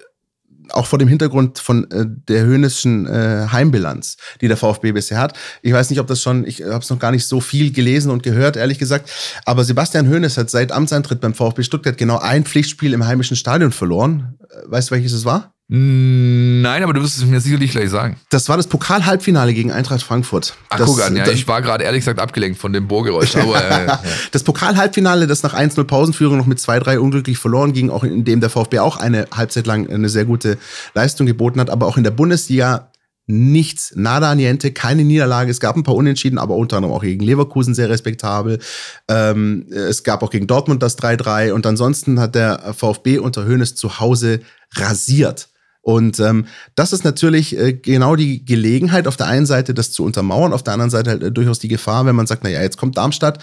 [0.73, 5.37] auch vor dem Hintergrund von äh, der höhnischen äh, Heimbilanz, die der VfB bisher hat.
[5.61, 8.11] Ich weiß nicht, ob das schon, ich habe es noch gar nicht so viel gelesen
[8.11, 9.09] und gehört, ehrlich gesagt.
[9.45, 13.71] Aber Sebastian Hoeneß hat seit Amtsantritt beim VfB Stuttgart genau ein Pflichtspiel im heimischen Stadion
[13.71, 14.37] verloren.
[14.49, 15.52] Äh, weißt du, welches es war?
[15.69, 18.17] Nein, aber du wirst es mir sicherlich gleich sagen.
[18.29, 20.55] Das war das Pokal-Halbfinale gegen Eintracht Frankfurt.
[20.69, 23.35] Ach, das, guck an, ja, ich war gerade ehrlich gesagt abgelenkt von dem Bohrgeräusch.
[23.37, 24.03] Aber, äh, ja.
[24.31, 28.41] Das Pokal-Halbfinale, das nach 1-0 Pausenführung noch mit 2-3 unglücklich verloren ging, auch in dem
[28.41, 30.57] der VfB auch eine Halbzeit lang eine sehr gute
[30.93, 32.91] Leistung geboten hat, aber auch in der Bundesliga
[33.25, 35.49] nichts, nada niente, keine Niederlage.
[35.49, 38.59] Es gab ein paar Unentschieden, aber unter anderem auch gegen Leverkusen sehr respektabel.
[39.07, 43.75] Ähm, es gab auch gegen Dortmund das 3-3 und ansonsten hat der VfB unter Hoeneß
[43.75, 44.41] zu Hause
[44.75, 45.49] rasiert.
[45.83, 50.05] Und ähm, das ist natürlich äh, genau die Gelegenheit, auf der einen Seite das zu
[50.05, 52.77] untermauern, auf der anderen Seite halt äh, durchaus die Gefahr, wenn man sagt, naja, jetzt
[52.77, 53.39] kommt Darmstadt,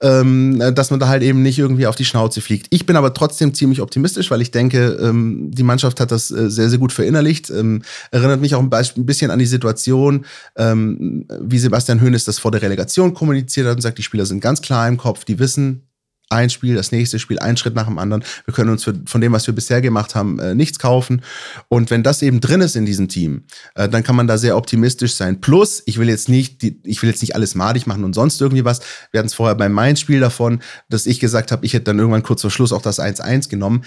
[0.00, 2.68] ähm, dass man da halt eben nicht irgendwie auf die Schnauze fliegt.
[2.70, 6.50] Ich bin aber trotzdem ziemlich optimistisch, weil ich denke, ähm, die Mannschaft hat das äh,
[6.50, 7.50] sehr, sehr gut verinnerlicht.
[7.50, 10.24] Ähm, erinnert mich auch ein, ein bisschen an die Situation,
[10.56, 14.40] ähm, wie Sebastian Hoeneß das vor der Relegation kommuniziert hat und sagt, die Spieler sind
[14.40, 15.85] ganz klar im Kopf, die wissen,
[16.28, 18.24] ein Spiel, das nächste Spiel, ein Schritt nach dem anderen.
[18.44, 21.22] Wir können uns für, von dem, was wir bisher gemacht haben, äh, nichts kaufen.
[21.68, 24.56] Und wenn das eben drin ist in diesem Team, äh, dann kann man da sehr
[24.56, 25.40] optimistisch sein.
[25.40, 28.40] Plus, ich will jetzt nicht, die, ich will jetzt nicht alles madig machen und sonst
[28.40, 28.80] irgendwie was.
[29.12, 32.22] Wir hatten es vorher beim Main-Spiel davon, dass ich gesagt habe, ich hätte dann irgendwann
[32.22, 33.82] kurz vor Schluss auch das 1-1 genommen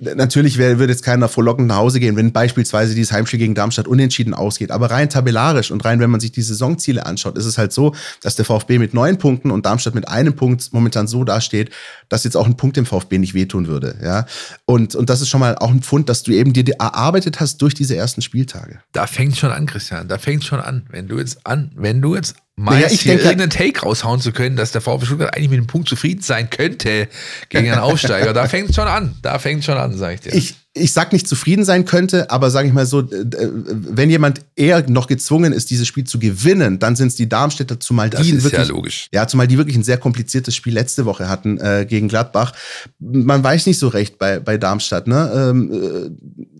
[0.00, 4.34] natürlich würde jetzt keiner frohlockend nach Hause gehen, wenn beispielsweise dieses Heimspiel gegen Darmstadt unentschieden
[4.34, 4.70] ausgeht.
[4.70, 7.94] Aber rein tabellarisch und rein, wenn man sich die Saisonziele anschaut, ist es halt so,
[8.20, 11.70] dass der VfB mit neun Punkten und Darmstadt mit einem Punkt momentan so dasteht,
[12.08, 13.96] dass jetzt auch ein Punkt dem VfB nicht wehtun würde.
[14.02, 14.26] Ja?
[14.66, 17.62] Und, und das ist schon mal auch ein Pfund, dass du eben dir erarbeitet hast
[17.62, 18.80] durch diese ersten Spieltage.
[18.92, 20.08] Da fängt schon an, Christian.
[20.08, 20.86] Da fängt schon an.
[20.90, 24.20] Wenn du jetzt an, wenn du jetzt meinst, Naja, ich hier denke- irgendeinen Take raushauen
[24.20, 27.08] zu können, dass der VfB Stuttgart eigentlich mit dem Punkt zufrieden sein könnte
[27.48, 29.16] gegen einen Aufsteiger, da fängt schon an.
[29.22, 30.34] Da fängt schon an, sag ich dir.
[30.34, 34.88] Ich, ich sag nicht zufrieden sein könnte, aber sage ich mal so, wenn jemand eher
[34.88, 38.42] noch gezwungen ist, dieses Spiel zu gewinnen, dann sind es die Darmstädter, zumal das die
[38.42, 39.08] wirklich, ja logisch.
[39.12, 42.54] Ja, zumal die wirklich ein sehr kompliziertes Spiel letzte Woche hatten äh, gegen Gladbach.
[42.98, 45.06] Man weiß nicht so recht bei, bei Darmstadt.
[45.06, 45.30] Ne?
[45.34, 46.10] Ähm, äh,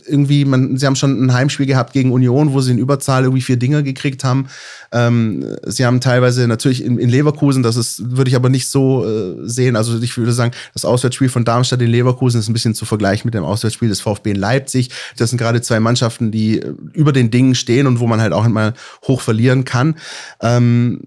[0.07, 3.43] irgendwie, man, sie haben schon ein Heimspiel gehabt gegen Union, wo sie in Überzahl irgendwie
[3.43, 4.49] vier Dinger gekriegt haben.
[4.93, 9.07] Ähm, sie haben teilweise natürlich in, in Leverkusen, das ist, würde ich aber nicht so
[9.07, 9.77] äh, sehen.
[9.77, 13.27] Also ich würde sagen, das Auswärtsspiel von Darmstadt in Leverkusen ist ein bisschen zu vergleichen
[13.27, 14.91] mit dem Auswärtsspiel des VfB in Leipzig.
[15.17, 18.33] Das sind gerade zwei Mannschaften, die äh, über den Dingen stehen und wo man halt
[18.33, 18.75] auch mal
[19.07, 19.95] hoch verlieren kann.
[20.41, 21.01] Ähm,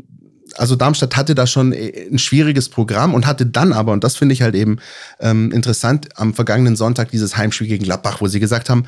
[0.58, 4.16] also Darmstadt hatte da schon äh, ein schwieriges Programm und hatte dann aber, und das
[4.16, 4.78] finde ich halt eben
[5.20, 8.86] ähm, interessant, am vergangenen Sonntag dieses Heimspiel gegen Gladbach, wo sie gesagt haben,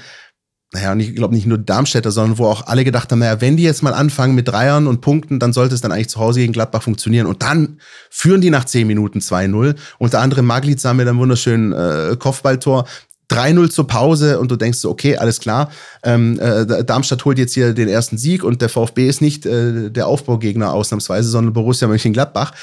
[0.74, 3.56] naja, und ich glaube nicht nur Darmstädter, sondern wo auch alle gedacht haben, naja, wenn
[3.56, 6.42] die jetzt mal anfangen mit Dreiern und Punkten, dann sollte es dann eigentlich zu Hause
[6.42, 7.26] gegen Gladbach funktionieren.
[7.26, 7.80] Und dann
[8.10, 9.76] führen die nach 10 Minuten 2-0.
[9.98, 12.86] Unter anderem Maglica mit einem wunderschönen äh, Kopfballtor.
[13.30, 15.72] 3-0 zur Pause und du denkst so, okay, alles klar,
[16.04, 19.90] ähm, äh, Darmstadt holt jetzt hier den ersten Sieg und der VfB ist nicht äh,
[19.90, 22.54] der Aufbaugegner ausnahmsweise, sondern Borussia Mönchengladbach.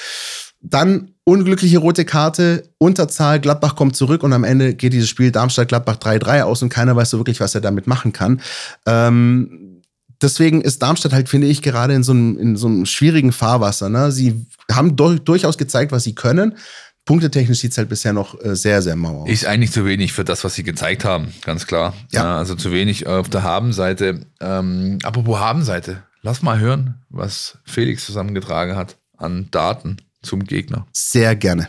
[0.67, 5.97] Dann unglückliche rote Karte, Unterzahl, Gladbach kommt zurück und am Ende geht dieses Spiel Darmstadt-Gladbach
[5.97, 8.41] 3-3 aus und keiner weiß so wirklich, was er damit machen kann.
[8.87, 9.83] Ähm,
[10.23, 13.91] deswegen ist Darmstadt halt, finde ich, gerade in so einem, in so einem schwierigen Fahrwasser.
[13.91, 14.11] Ne?
[14.11, 16.57] Sie haben dur durchaus gezeigt, was sie können.
[17.05, 19.29] Punktetechnisch sieht es halt bisher noch äh, sehr, sehr mau aus.
[19.31, 21.95] Ist eigentlich zu wenig für das, was sie gezeigt haben, ganz klar.
[22.13, 22.39] Ja.
[22.39, 24.27] also zu wenig auf der Habenseite.
[24.41, 30.87] Ähm, apropos Habenseite, lass mal hören, was Felix zusammengetragen hat an Daten zum Gegner.
[30.93, 31.69] Sehr gerne.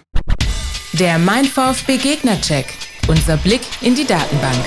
[0.93, 2.67] Der Mein VfB Gegner-Check.
[3.07, 4.63] Unser Blick in die Datenbank.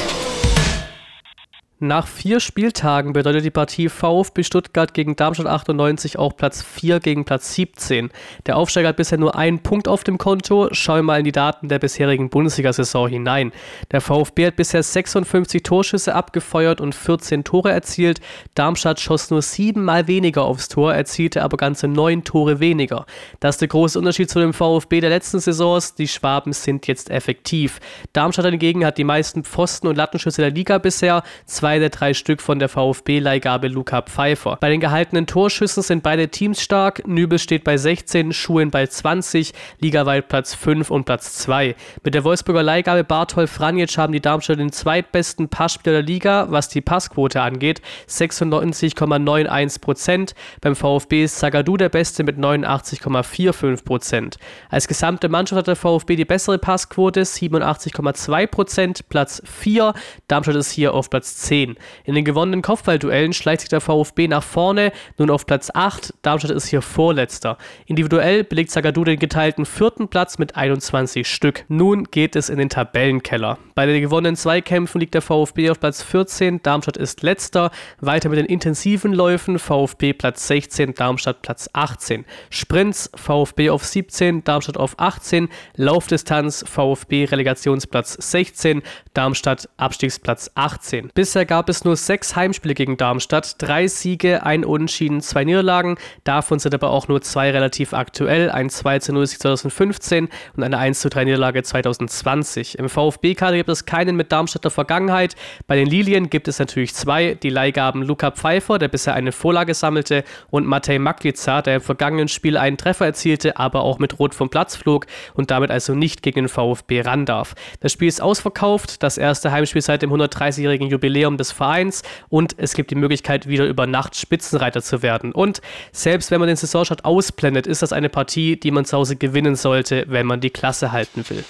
[1.80, 7.24] Nach vier Spieltagen bedeutet die Partie VfB Stuttgart gegen Darmstadt 98 auch Platz 4 gegen
[7.24, 8.10] Platz 17.
[8.46, 10.70] Der Aufsteiger hat bisher nur einen Punkt auf dem Konto.
[10.72, 13.52] Schauen wir mal in die Daten der bisherigen Bundesliga-Saison hinein.
[13.92, 18.20] Der VfB hat bisher 56 Torschüsse abgefeuert und 14 Tore erzielt.
[18.56, 23.06] Darmstadt schoss nur siebenmal weniger aufs Tor, erzielte aber ganze neun Tore weniger.
[23.38, 25.94] Das ist der große Unterschied zu dem VfB der letzten Saisons.
[25.94, 27.78] Die Schwaben sind jetzt effektiv.
[28.12, 31.22] Darmstadt hingegen hat die meisten Pfosten- und Lattenschüsse der Liga bisher.
[31.46, 34.56] Zwei der drei Stück von der VfB-Leihgabe Luca Pfeiffer.
[34.58, 37.06] Bei den gehaltenen Torschüssen sind beide Teams stark.
[37.06, 41.76] Nübel steht bei 16, Schuhen bei 20, ligaweit Platz 5 und Platz 2.
[42.02, 46.70] Mit der Wolfsburger Leihgabe Bartol Franjic haben die Darmstadt den zweitbesten Passspieler der Liga, was
[46.70, 50.34] die Passquote angeht, 96,91 Prozent.
[50.62, 54.38] Beim VfB ist Zagadou der Beste mit 89,45 Prozent.
[54.70, 59.92] Als gesamte Mannschaft hat der VfB die bessere Passquote, 87,2 Prozent, Platz 4.
[60.28, 61.76] Darmstadt ist hier auf Platz 10 10.
[62.04, 66.14] In den gewonnenen Kopfballduellen schleicht sich der VfB nach vorne, nun auf Platz 8.
[66.22, 67.58] Darmstadt ist hier Vorletzter.
[67.86, 71.64] Individuell belegt Zagadou den geteilten vierten Platz mit 21 Stück.
[71.68, 73.58] Nun geht es in den Tabellenkeller.
[73.74, 77.70] Bei den gewonnenen Zweikämpfen liegt der VfB auf Platz 14, Darmstadt ist letzter.
[78.00, 82.24] Weiter mit den intensiven Läufen VfB Platz 16, Darmstadt Platz 18.
[82.50, 85.48] Sprints VfB auf 17, Darmstadt auf 18.
[85.74, 88.82] Laufdistanz VfB Relegationsplatz 16,
[89.14, 91.10] Darmstadt Abstiegsplatz 18.
[91.14, 95.96] Bisher gab es nur sechs Heimspiele gegen Darmstadt, drei Siege, ein Unentschieden, zwei Niederlagen.
[96.22, 100.78] Davon sind aber auch nur zwei relativ aktuell, ein 2 zu 0 2015 und eine
[100.78, 102.78] 1 zu 3 Niederlage 2020.
[102.78, 105.34] Im VfB-Kader gibt es keinen mit Darmstädter Vergangenheit.
[105.66, 109.74] Bei den Lilien gibt es natürlich zwei, die Leihgaben Luca Pfeiffer, der bisher eine Vorlage
[109.74, 114.34] sammelte, und Matej Maklica, der im vergangenen Spiel einen Treffer erzielte, aber auch mit Rot
[114.34, 117.54] vom Platz flog und damit also nicht gegen den VfB ran darf.
[117.80, 122.74] Das Spiel ist ausverkauft, das erste Heimspiel seit dem 130-jährigen Jubiläum des Vereins und es
[122.74, 125.32] gibt die Möglichkeit, wieder über Nacht Spitzenreiter zu werden.
[125.32, 125.62] Und
[125.92, 129.56] selbst wenn man den Saisonstart ausblendet, ist das eine Partie, die man zu Hause gewinnen
[129.56, 131.44] sollte, wenn man die Klasse halten will.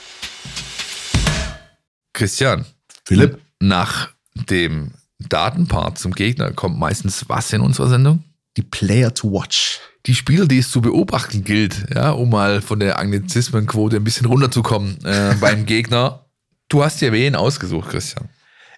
[2.13, 2.67] Christian.
[3.07, 3.39] Philipp?
[3.61, 8.25] Nach dem Datenpart zum Gegner kommt meistens was in unserer Sendung?
[8.57, 9.81] Die Player to Watch.
[10.07, 14.27] Die Spieler, die es zu beobachten gilt, ja, um mal von der Anglizismenquote ein bisschen
[14.27, 16.27] runterzukommen äh, beim Gegner.
[16.69, 18.29] Du hast dir wen ausgesucht, Christian.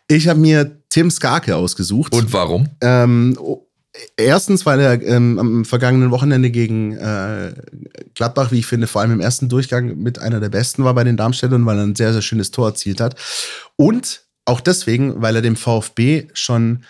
[0.09, 2.15] Ich habe mir Tim Skarke ausgesucht.
[2.15, 2.69] Und warum?
[2.81, 3.39] Ähm,
[4.17, 7.55] erstens, weil er ähm, am vergangenen Wochenende gegen äh,
[8.15, 11.05] Gladbach, wie ich finde, vor allem im ersten Durchgang mit einer der besten war bei
[11.05, 13.17] den Darmstädtern, weil er ein sehr, sehr schönes Tor erzielt hat.
[13.77, 16.85] Und auch deswegen, weil er dem VfB schon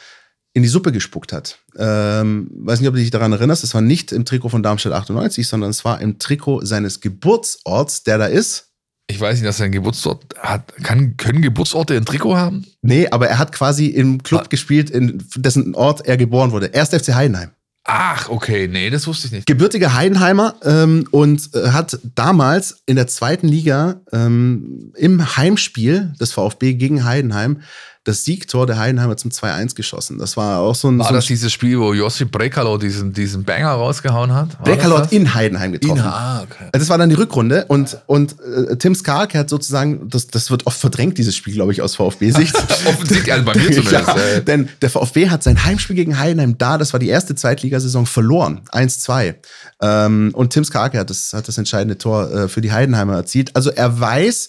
[0.52, 1.58] in die Suppe gespuckt hat.
[1.76, 4.92] Ähm, weiß nicht, ob du dich daran erinnerst, es war nicht im Trikot von Darmstadt
[4.92, 8.69] 98, sondern es war im Trikot seines Geburtsorts, der da ist.
[9.10, 10.72] Ich weiß nicht, dass er einen Geburtsort hat.
[10.84, 12.64] Kann, können Geburtsorte ein Trikot haben?
[12.80, 14.46] Nee, aber er hat quasi im Club Ah.
[14.48, 16.66] gespielt, in dessen Ort er geboren wurde.
[16.66, 17.50] Erst FC Heidenheim.
[17.84, 19.46] Ach, okay, nee, das wusste ich nicht.
[19.46, 26.32] gebürtiger Heidenheimer ähm, und äh, hat damals in der zweiten Liga ähm, im Heimspiel des
[26.32, 27.62] VfB gegen Heidenheim
[28.04, 30.18] das Siegtor der Heidenheimer zum 2-1 geschossen.
[30.18, 33.12] Das war auch so ein, War so ein das dieses Spiel, wo Josip Brekalo diesen,
[33.12, 34.58] diesen Banger rausgehauen hat?
[34.58, 35.98] War Brekalo hat in Heidenheim getroffen.
[35.98, 36.70] In, ah, okay.
[36.72, 40.66] Das war dann die Rückrunde und, und äh, Tim Skark hat sozusagen, das, das wird
[40.66, 42.56] oft verdrängt, dieses Spiel, glaube ich, aus VfB-Sicht.
[42.86, 43.92] Offensichtlich, also bei mir zumindest.
[43.92, 47.34] ja, äh, denn der VfB hat sein Heimspiel gegen Heidenheim da, das war die erste
[47.34, 48.62] Zweitligasaison, verloren.
[48.72, 49.34] 1-2.
[49.82, 53.54] Ähm, und Tim Skarke hat das, hat das entscheidende Tor äh, für die Heidenheimer erzielt.
[53.54, 54.48] Also er weiß,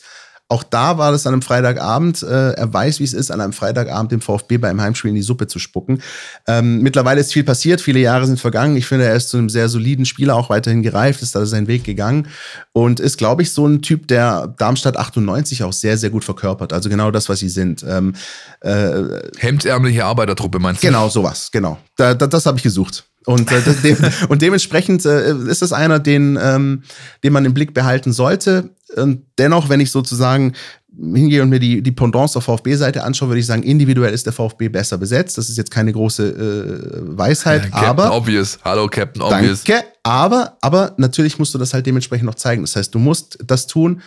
[0.52, 3.54] auch da war das an einem Freitagabend, äh, er weiß, wie es ist, an einem
[3.54, 6.02] Freitagabend dem VfB beim Heimspiel in die Suppe zu spucken.
[6.46, 8.76] Ähm, mittlerweile ist viel passiert, viele Jahre sind vergangen.
[8.76, 11.68] Ich finde, er ist zu einem sehr soliden Spieler auch weiterhin gereift, ist da seinen
[11.68, 12.28] Weg gegangen
[12.74, 16.74] und ist, glaube ich, so ein Typ, der Darmstadt 98 auch sehr, sehr gut verkörpert.
[16.74, 17.86] Also genau das, was sie sind.
[17.88, 18.14] Ähm,
[18.60, 20.88] äh, Hemdsärmliche Arbeitertruppe, meinst du?
[20.88, 21.78] Genau, sowas, genau.
[21.96, 23.06] Da, da, das habe ich gesucht.
[23.26, 23.96] Und, äh, de
[24.30, 26.84] und dementsprechend äh, ist das einer, den, ähm,
[27.24, 28.70] den man im Blick behalten sollte.
[28.96, 30.54] Und dennoch, wenn ich sozusagen
[30.94, 34.34] hingehe und mir die, die Pendants auf VfB-Seite anschaue, würde ich sagen, individuell ist der
[34.34, 35.38] VfB besser besetzt.
[35.38, 38.16] Das ist jetzt keine große äh, Weisheit, Captain aber.
[38.16, 38.60] Obvious.
[38.64, 39.64] Hallo, Captain Obvious.
[39.64, 42.62] Danke, aber, aber natürlich musst du das halt dementsprechend noch zeigen.
[42.64, 44.02] Das heißt, du musst das tun,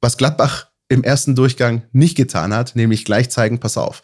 [0.00, 4.02] was Gladbach im ersten Durchgang nicht getan hat, nämlich gleich zeigen, pass auf,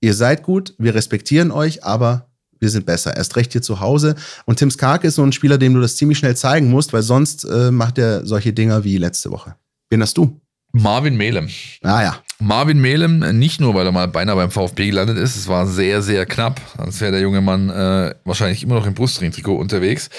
[0.00, 2.25] ihr seid gut, wir respektieren euch, aber
[2.60, 3.16] wir sind besser.
[3.16, 4.14] Erst recht hier zu Hause.
[4.44, 7.02] Und Tim Skark ist so ein Spieler, dem du das ziemlich schnell zeigen musst, weil
[7.02, 9.56] sonst äh, macht er solche Dinger wie letzte Woche.
[9.90, 10.40] Wen hast du?
[10.72, 11.48] Marvin Melem.
[11.82, 12.22] Ah ja.
[12.38, 16.02] Marvin Melem, nicht nur, weil er mal beinahe beim VfB gelandet ist, es war sehr,
[16.02, 20.10] sehr knapp, sonst wäre der junge Mann äh, wahrscheinlich immer noch im Brustring-Trikot unterwegs,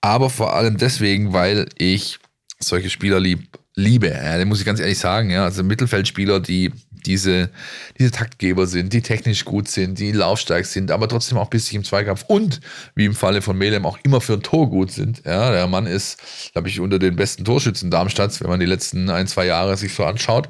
[0.00, 2.18] aber vor allem deswegen, weil ich
[2.58, 6.72] solche Spieler lieb, liebe, ja, den muss ich ganz ehrlich sagen, ja, also Mittelfeldspieler, die
[7.06, 7.50] diese,
[7.98, 11.84] diese Taktgeber sind, die technisch gut sind, die laufstark sind, aber trotzdem auch bissig im
[11.84, 12.60] Zweikampf und,
[12.94, 15.22] wie im Falle von Melem, auch immer für ein Tor gut sind.
[15.24, 16.18] Ja, der Mann ist,
[16.52, 19.94] glaube ich, unter den besten Torschützen Darmstadts, wenn man die letzten ein, zwei Jahre sich
[19.94, 20.48] so anschaut.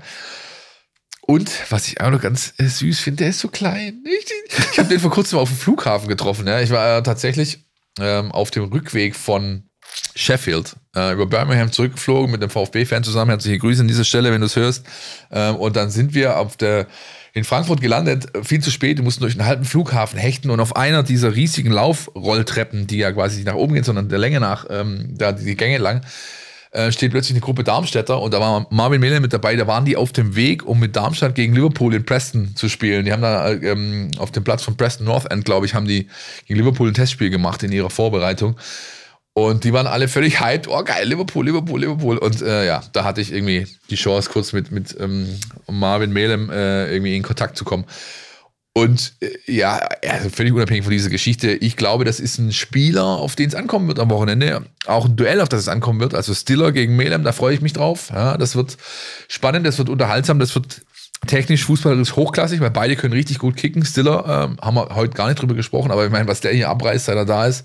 [1.22, 4.03] Und was ich auch noch ganz äh, süß finde, der ist so klein.
[4.05, 4.26] Ich,
[4.72, 6.46] ich habe den vor kurzem auf dem Flughafen getroffen.
[6.46, 6.61] Ja.
[6.61, 7.64] Ich war äh, tatsächlich
[8.01, 9.70] ähm, auf dem Rückweg von
[10.14, 13.30] Sheffield äh, über Birmingham zurückgeflogen mit dem VfB-Fan zusammen.
[13.30, 14.84] Herzliche Grüße an dieser Stelle, wenn du es hörst.
[15.30, 16.86] Ähm, und dann sind wir auf der
[17.32, 20.74] in Frankfurt gelandet, viel zu spät, wir mussten durch einen halben Flughafen hechten und auf
[20.74, 24.66] einer dieser riesigen Laufrolltreppen, die ja quasi nicht nach oben gehen, sondern der Länge nach,
[24.68, 26.01] ähm, da die Gänge lang,
[26.72, 29.84] äh, steht plötzlich eine Gruppe Darmstädter und da war Marvin Mehler mit dabei, da waren
[29.84, 33.05] die auf dem Weg, um mit Darmstadt gegen Liverpool in Preston zu spielen.
[33.05, 36.09] Die haben da ähm, auf dem Platz von Preston North End, glaube ich, haben die
[36.47, 38.57] gegen Liverpool ein Testspiel gemacht in ihrer Vorbereitung.
[39.41, 40.68] Und die waren alle völlig hyped.
[40.68, 42.18] Oh, geil, Liverpool, Liverpool, Liverpool.
[42.18, 45.26] Und äh, ja, da hatte ich irgendwie die Chance, kurz mit, mit ähm,
[45.66, 47.86] Marvin Melem äh, irgendwie in Kontakt zu kommen.
[48.72, 53.05] Und äh, ja, also völlig unabhängig von dieser Geschichte, ich glaube, das ist ein Spieler,
[53.05, 54.64] auf den es ankommen wird am Wochenende.
[54.86, 56.14] Auch ein Duell, auf das es ankommen wird.
[56.14, 58.11] Also Stiller gegen Melem, da freue ich mich drauf.
[58.12, 58.76] Ja, das wird
[59.28, 60.82] spannend, das wird unterhaltsam, das wird
[61.27, 63.85] technisch, fußballerisch hochklassig, weil beide können richtig gut kicken.
[63.85, 66.68] Stiller ähm, haben wir heute gar nicht drüber gesprochen, aber ich meine, was der hier
[66.68, 67.64] abreißt, seit er da ist,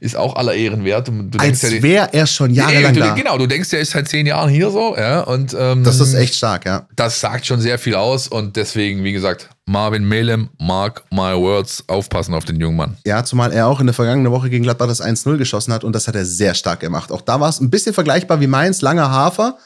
[0.00, 1.08] ist auch aller Ehren wert.
[1.08, 3.14] Und du Als denkst ja, wäre er schon jahrelang du, da.
[3.14, 6.14] Genau, du denkst, der ist seit zehn Jahren hier so, ja, und ähm, Das ist
[6.14, 6.86] echt stark, ja.
[6.96, 11.84] das sagt schon sehr viel aus und deswegen, wie gesagt, Marvin Melem, mark my words,
[11.88, 12.96] aufpassen auf den jungen Mann.
[13.04, 15.92] Ja, zumal er auch in der vergangenen Woche gegen Gladbach das 1-0 geschossen hat und
[15.92, 17.10] das hat er sehr stark gemacht.
[17.10, 19.58] Auch da war es ein bisschen vergleichbar wie Mainz, langer Hafer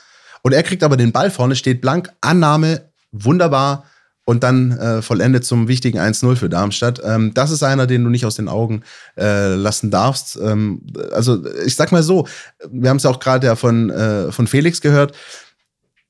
[0.42, 3.84] und er kriegt aber den Ball vorne, steht blank, Annahme, wunderbar
[4.24, 7.00] und dann äh, vollendet zum wichtigen 1-0 für Darmstadt.
[7.04, 8.82] Ähm, das ist einer, den du nicht aus den Augen
[9.16, 10.38] äh, lassen darfst.
[10.40, 12.28] Ähm, also ich sag mal so,
[12.70, 15.16] wir haben es ja auch gerade ja von, äh, von Felix gehört,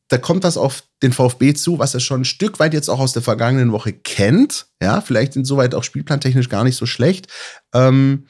[0.09, 2.99] da kommt was auf den VfB zu, was er schon ein Stück weit jetzt auch
[2.99, 4.67] aus der vergangenen Woche kennt.
[4.83, 7.29] Ja, vielleicht insoweit auch spielplantechnisch gar nicht so schlecht.
[7.73, 8.27] Ähm,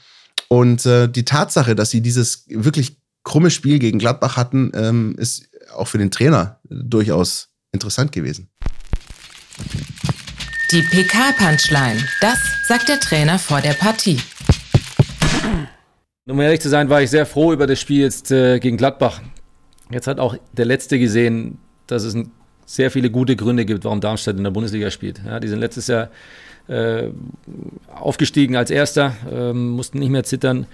[0.49, 5.49] und äh, die Tatsache, dass sie dieses wirklich krumme Spiel gegen Gladbach hatten, ähm, ist
[5.75, 8.51] auch für den Trainer durchaus interessant gewesen.
[10.73, 11.99] Die PK-Punchline.
[12.21, 14.19] Das sagt der Trainer vor der Partie.
[16.29, 19.21] Um ehrlich zu sein, war ich sehr froh über das Spiel jetzt äh, gegen Gladbach.
[19.91, 21.59] Jetzt hat auch der Letzte gesehen,
[21.89, 22.17] dass es
[22.67, 25.21] sehr viele gute Gründe gibt, warum Darmstadt in der Bundesliga spielt.
[25.27, 26.11] Ja, die sind letztes Jahr
[26.69, 27.09] äh,
[27.93, 30.67] aufgestiegen als Erster, ähm, mussten nicht mehr zittern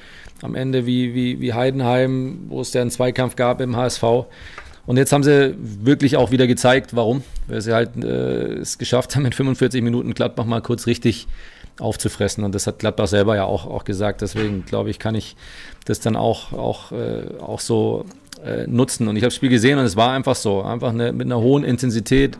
[0.43, 4.03] am Ende wie, wie, wie Heidenheim, wo es ja einen Zweikampf gab im HSV.
[4.87, 7.23] Und jetzt haben sie wirklich auch wieder gezeigt, warum.
[7.49, 11.27] Weil sie halt äh, es geschafft haben, in 45 Minuten Gladbach mal kurz richtig
[11.81, 12.45] aufzufressen.
[12.45, 14.23] Und das hat Gladbach selber ja auch, auch gesagt.
[14.23, 15.37] Deswegen glaube ich, kann ich
[15.85, 18.07] das dann auch, auch, äh, auch so
[18.45, 19.09] äh, nutzen.
[19.09, 20.63] Und ich habe das Spiel gesehen und es war einfach so.
[20.63, 22.39] Einfach eine, mit einer hohen Intensität.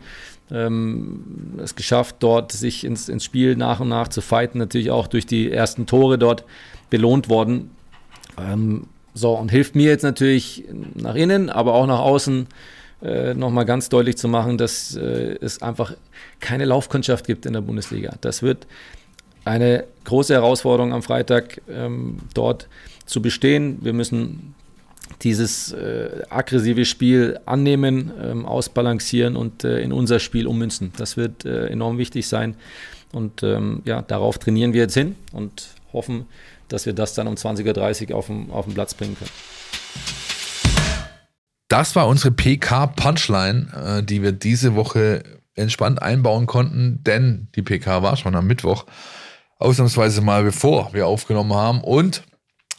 [0.49, 4.59] Ähm, es geschafft, dort sich ins, ins Spiel nach und nach zu fighten.
[4.59, 6.45] Natürlich auch durch die ersten Tore dort
[6.89, 7.71] belohnt worden.
[8.37, 8.87] Ähm,
[9.17, 10.63] so, und hilft mir jetzt natürlich
[10.93, 12.47] nach innen, aber auch nach außen
[13.01, 15.93] äh, nochmal ganz deutlich zu machen, dass äh, es einfach
[16.39, 18.15] keine Laufkundschaft gibt in der Bundesliga.
[18.21, 18.67] Das wird
[19.45, 22.67] eine große Herausforderung am Freitag, ähm, dort
[23.05, 23.79] zu bestehen.
[23.81, 24.55] Wir müssen
[25.21, 30.91] dieses äh, aggressive Spiel annehmen, ähm, ausbalancieren und äh, in unser Spiel ummünzen.
[30.97, 32.55] Das wird äh, enorm wichtig sein.
[33.13, 36.25] Und ähm, ja, darauf trainieren wir jetzt hin und hoffen,
[36.67, 39.31] dass wir das dann um 20.30 Uhr auf den, auf den Platz bringen können.
[41.69, 45.23] Das war unsere PK-Punchline, äh, die wir diese Woche
[45.55, 48.85] entspannt einbauen konnten, denn die PK war schon am Mittwoch.
[49.59, 51.81] Ausnahmsweise mal bevor wir aufgenommen haben.
[51.81, 52.23] Und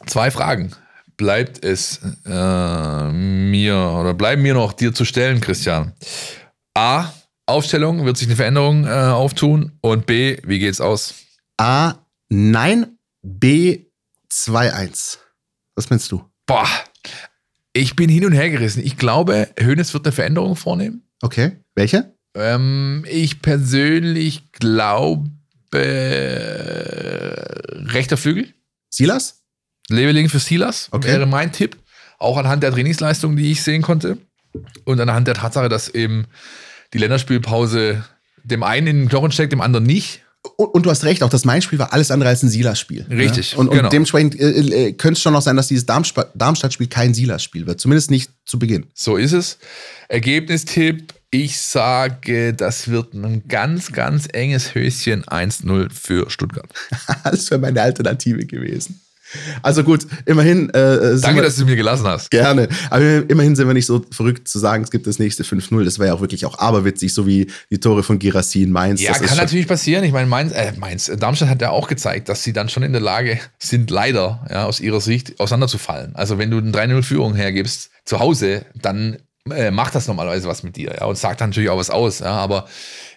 [0.05, 0.71] zwei Fragen
[1.17, 5.93] bleibt es äh, mir oder bleiben mir noch dir zu stellen, Christian.
[6.73, 7.11] A.
[7.45, 9.73] Aufstellung, wird sich eine Veränderung äh, auftun?
[9.81, 10.37] Und B.
[10.43, 11.15] Wie geht's aus?
[11.57, 11.95] A,
[12.29, 12.98] nein,
[13.31, 13.85] B,
[14.31, 15.17] 2-1.
[15.75, 16.23] Was meinst du?
[16.45, 16.67] Boah,
[17.73, 18.83] ich bin hin und her gerissen.
[18.83, 21.03] Ich glaube, Hoeneß wird eine Veränderung vornehmen.
[21.21, 22.13] Okay, welche?
[22.33, 25.29] Ähm, ich persönlich glaube
[27.93, 28.53] rechter Flügel.
[28.89, 29.43] Silas?
[29.89, 31.07] Leveling für Silas Okay.
[31.09, 31.77] wäre mein Tipp.
[32.17, 34.17] Auch anhand der Trainingsleistung, die ich sehen konnte.
[34.85, 36.25] Und anhand der Tatsache, dass eben
[36.93, 38.03] die Länderspielpause
[38.43, 40.25] dem einen in den Knochen steckt, dem anderen nicht.
[40.55, 43.05] Und, und du hast recht, auch das Main-Spiel war alles andere als ein Silas-Spiel.
[43.09, 43.57] Richtig, Ja?
[43.57, 43.89] Und, und genau.
[43.89, 47.81] dementsprechend äh, äh, könnte es schon noch sein, dass dieses Darmstadt-Spiel kein Silas-Spiel wird.
[47.81, 48.85] Zumindest nicht zu Beginn.
[48.93, 49.57] So ist es.
[50.07, 56.69] Ergebnistipp, ich sage, das wird ein ganz, ganz enges Höschen 1-0 für Stuttgart.
[57.23, 59.01] das wäre meine Alternative gewesen.
[59.61, 60.69] Also gut, immerhin.
[60.71, 62.31] Äh, sind Danke, wir- dass du mir gelassen hast.
[62.31, 62.67] Gerne.
[62.89, 65.83] Aber immerhin sind wir nicht so verrückt zu sagen, es gibt das nächste 5-0.
[65.85, 69.01] Das wäre ja auch wirklich auch aberwitzig, so wie die Tore von Girassi in Mainz.
[69.01, 70.03] Ja, das kann natürlich passieren.
[70.03, 72.91] Ich meine, Mainz, äh, Mainz, Darmstadt hat ja auch gezeigt, dass sie dann schon in
[72.91, 76.15] der Lage sind, leider ja, aus ihrer Sicht auseinanderzufallen.
[76.15, 79.17] Also wenn du eine 3-0-Führung hergibst zu Hause, dann
[79.51, 82.19] äh, macht das normalerweise was mit dir ja, und sagt dann natürlich auch was aus.
[82.19, 82.67] Ja, aber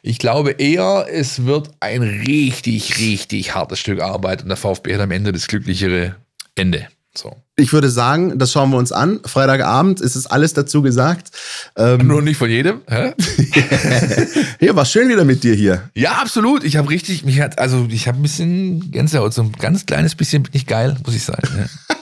[0.03, 5.01] ich glaube eher, es wird ein richtig, richtig hartes Stück Arbeit und der VfB hat
[5.01, 6.17] am Ende das glücklichere
[6.57, 6.89] Ende.
[7.17, 7.37] So.
[7.57, 9.21] Ich würde sagen, das schauen wir uns an.
[9.25, 11.31] Freitagabend ist es alles dazu gesagt.
[11.77, 12.81] Ähm, Nur nicht von jedem.
[12.89, 13.13] Hä?
[14.59, 15.91] hier war schön wieder mit dir hier.
[15.95, 16.65] Ja, absolut.
[16.65, 20.15] Ich habe richtig, mich hat, also ich habe ein bisschen Gänsehaut, so ein ganz kleines
[20.15, 21.49] bisschen bin ich geil, muss ich sagen.
[21.57, 21.97] Ja.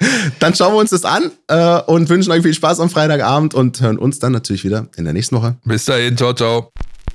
[0.38, 3.80] Dann schauen wir uns das an äh, und wünschen euch viel Spaß am Freitagabend und
[3.80, 5.56] hören uns dann natürlich wieder in der nächsten Woche.
[5.64, 6.72] Bis dahin, ciao, ciao.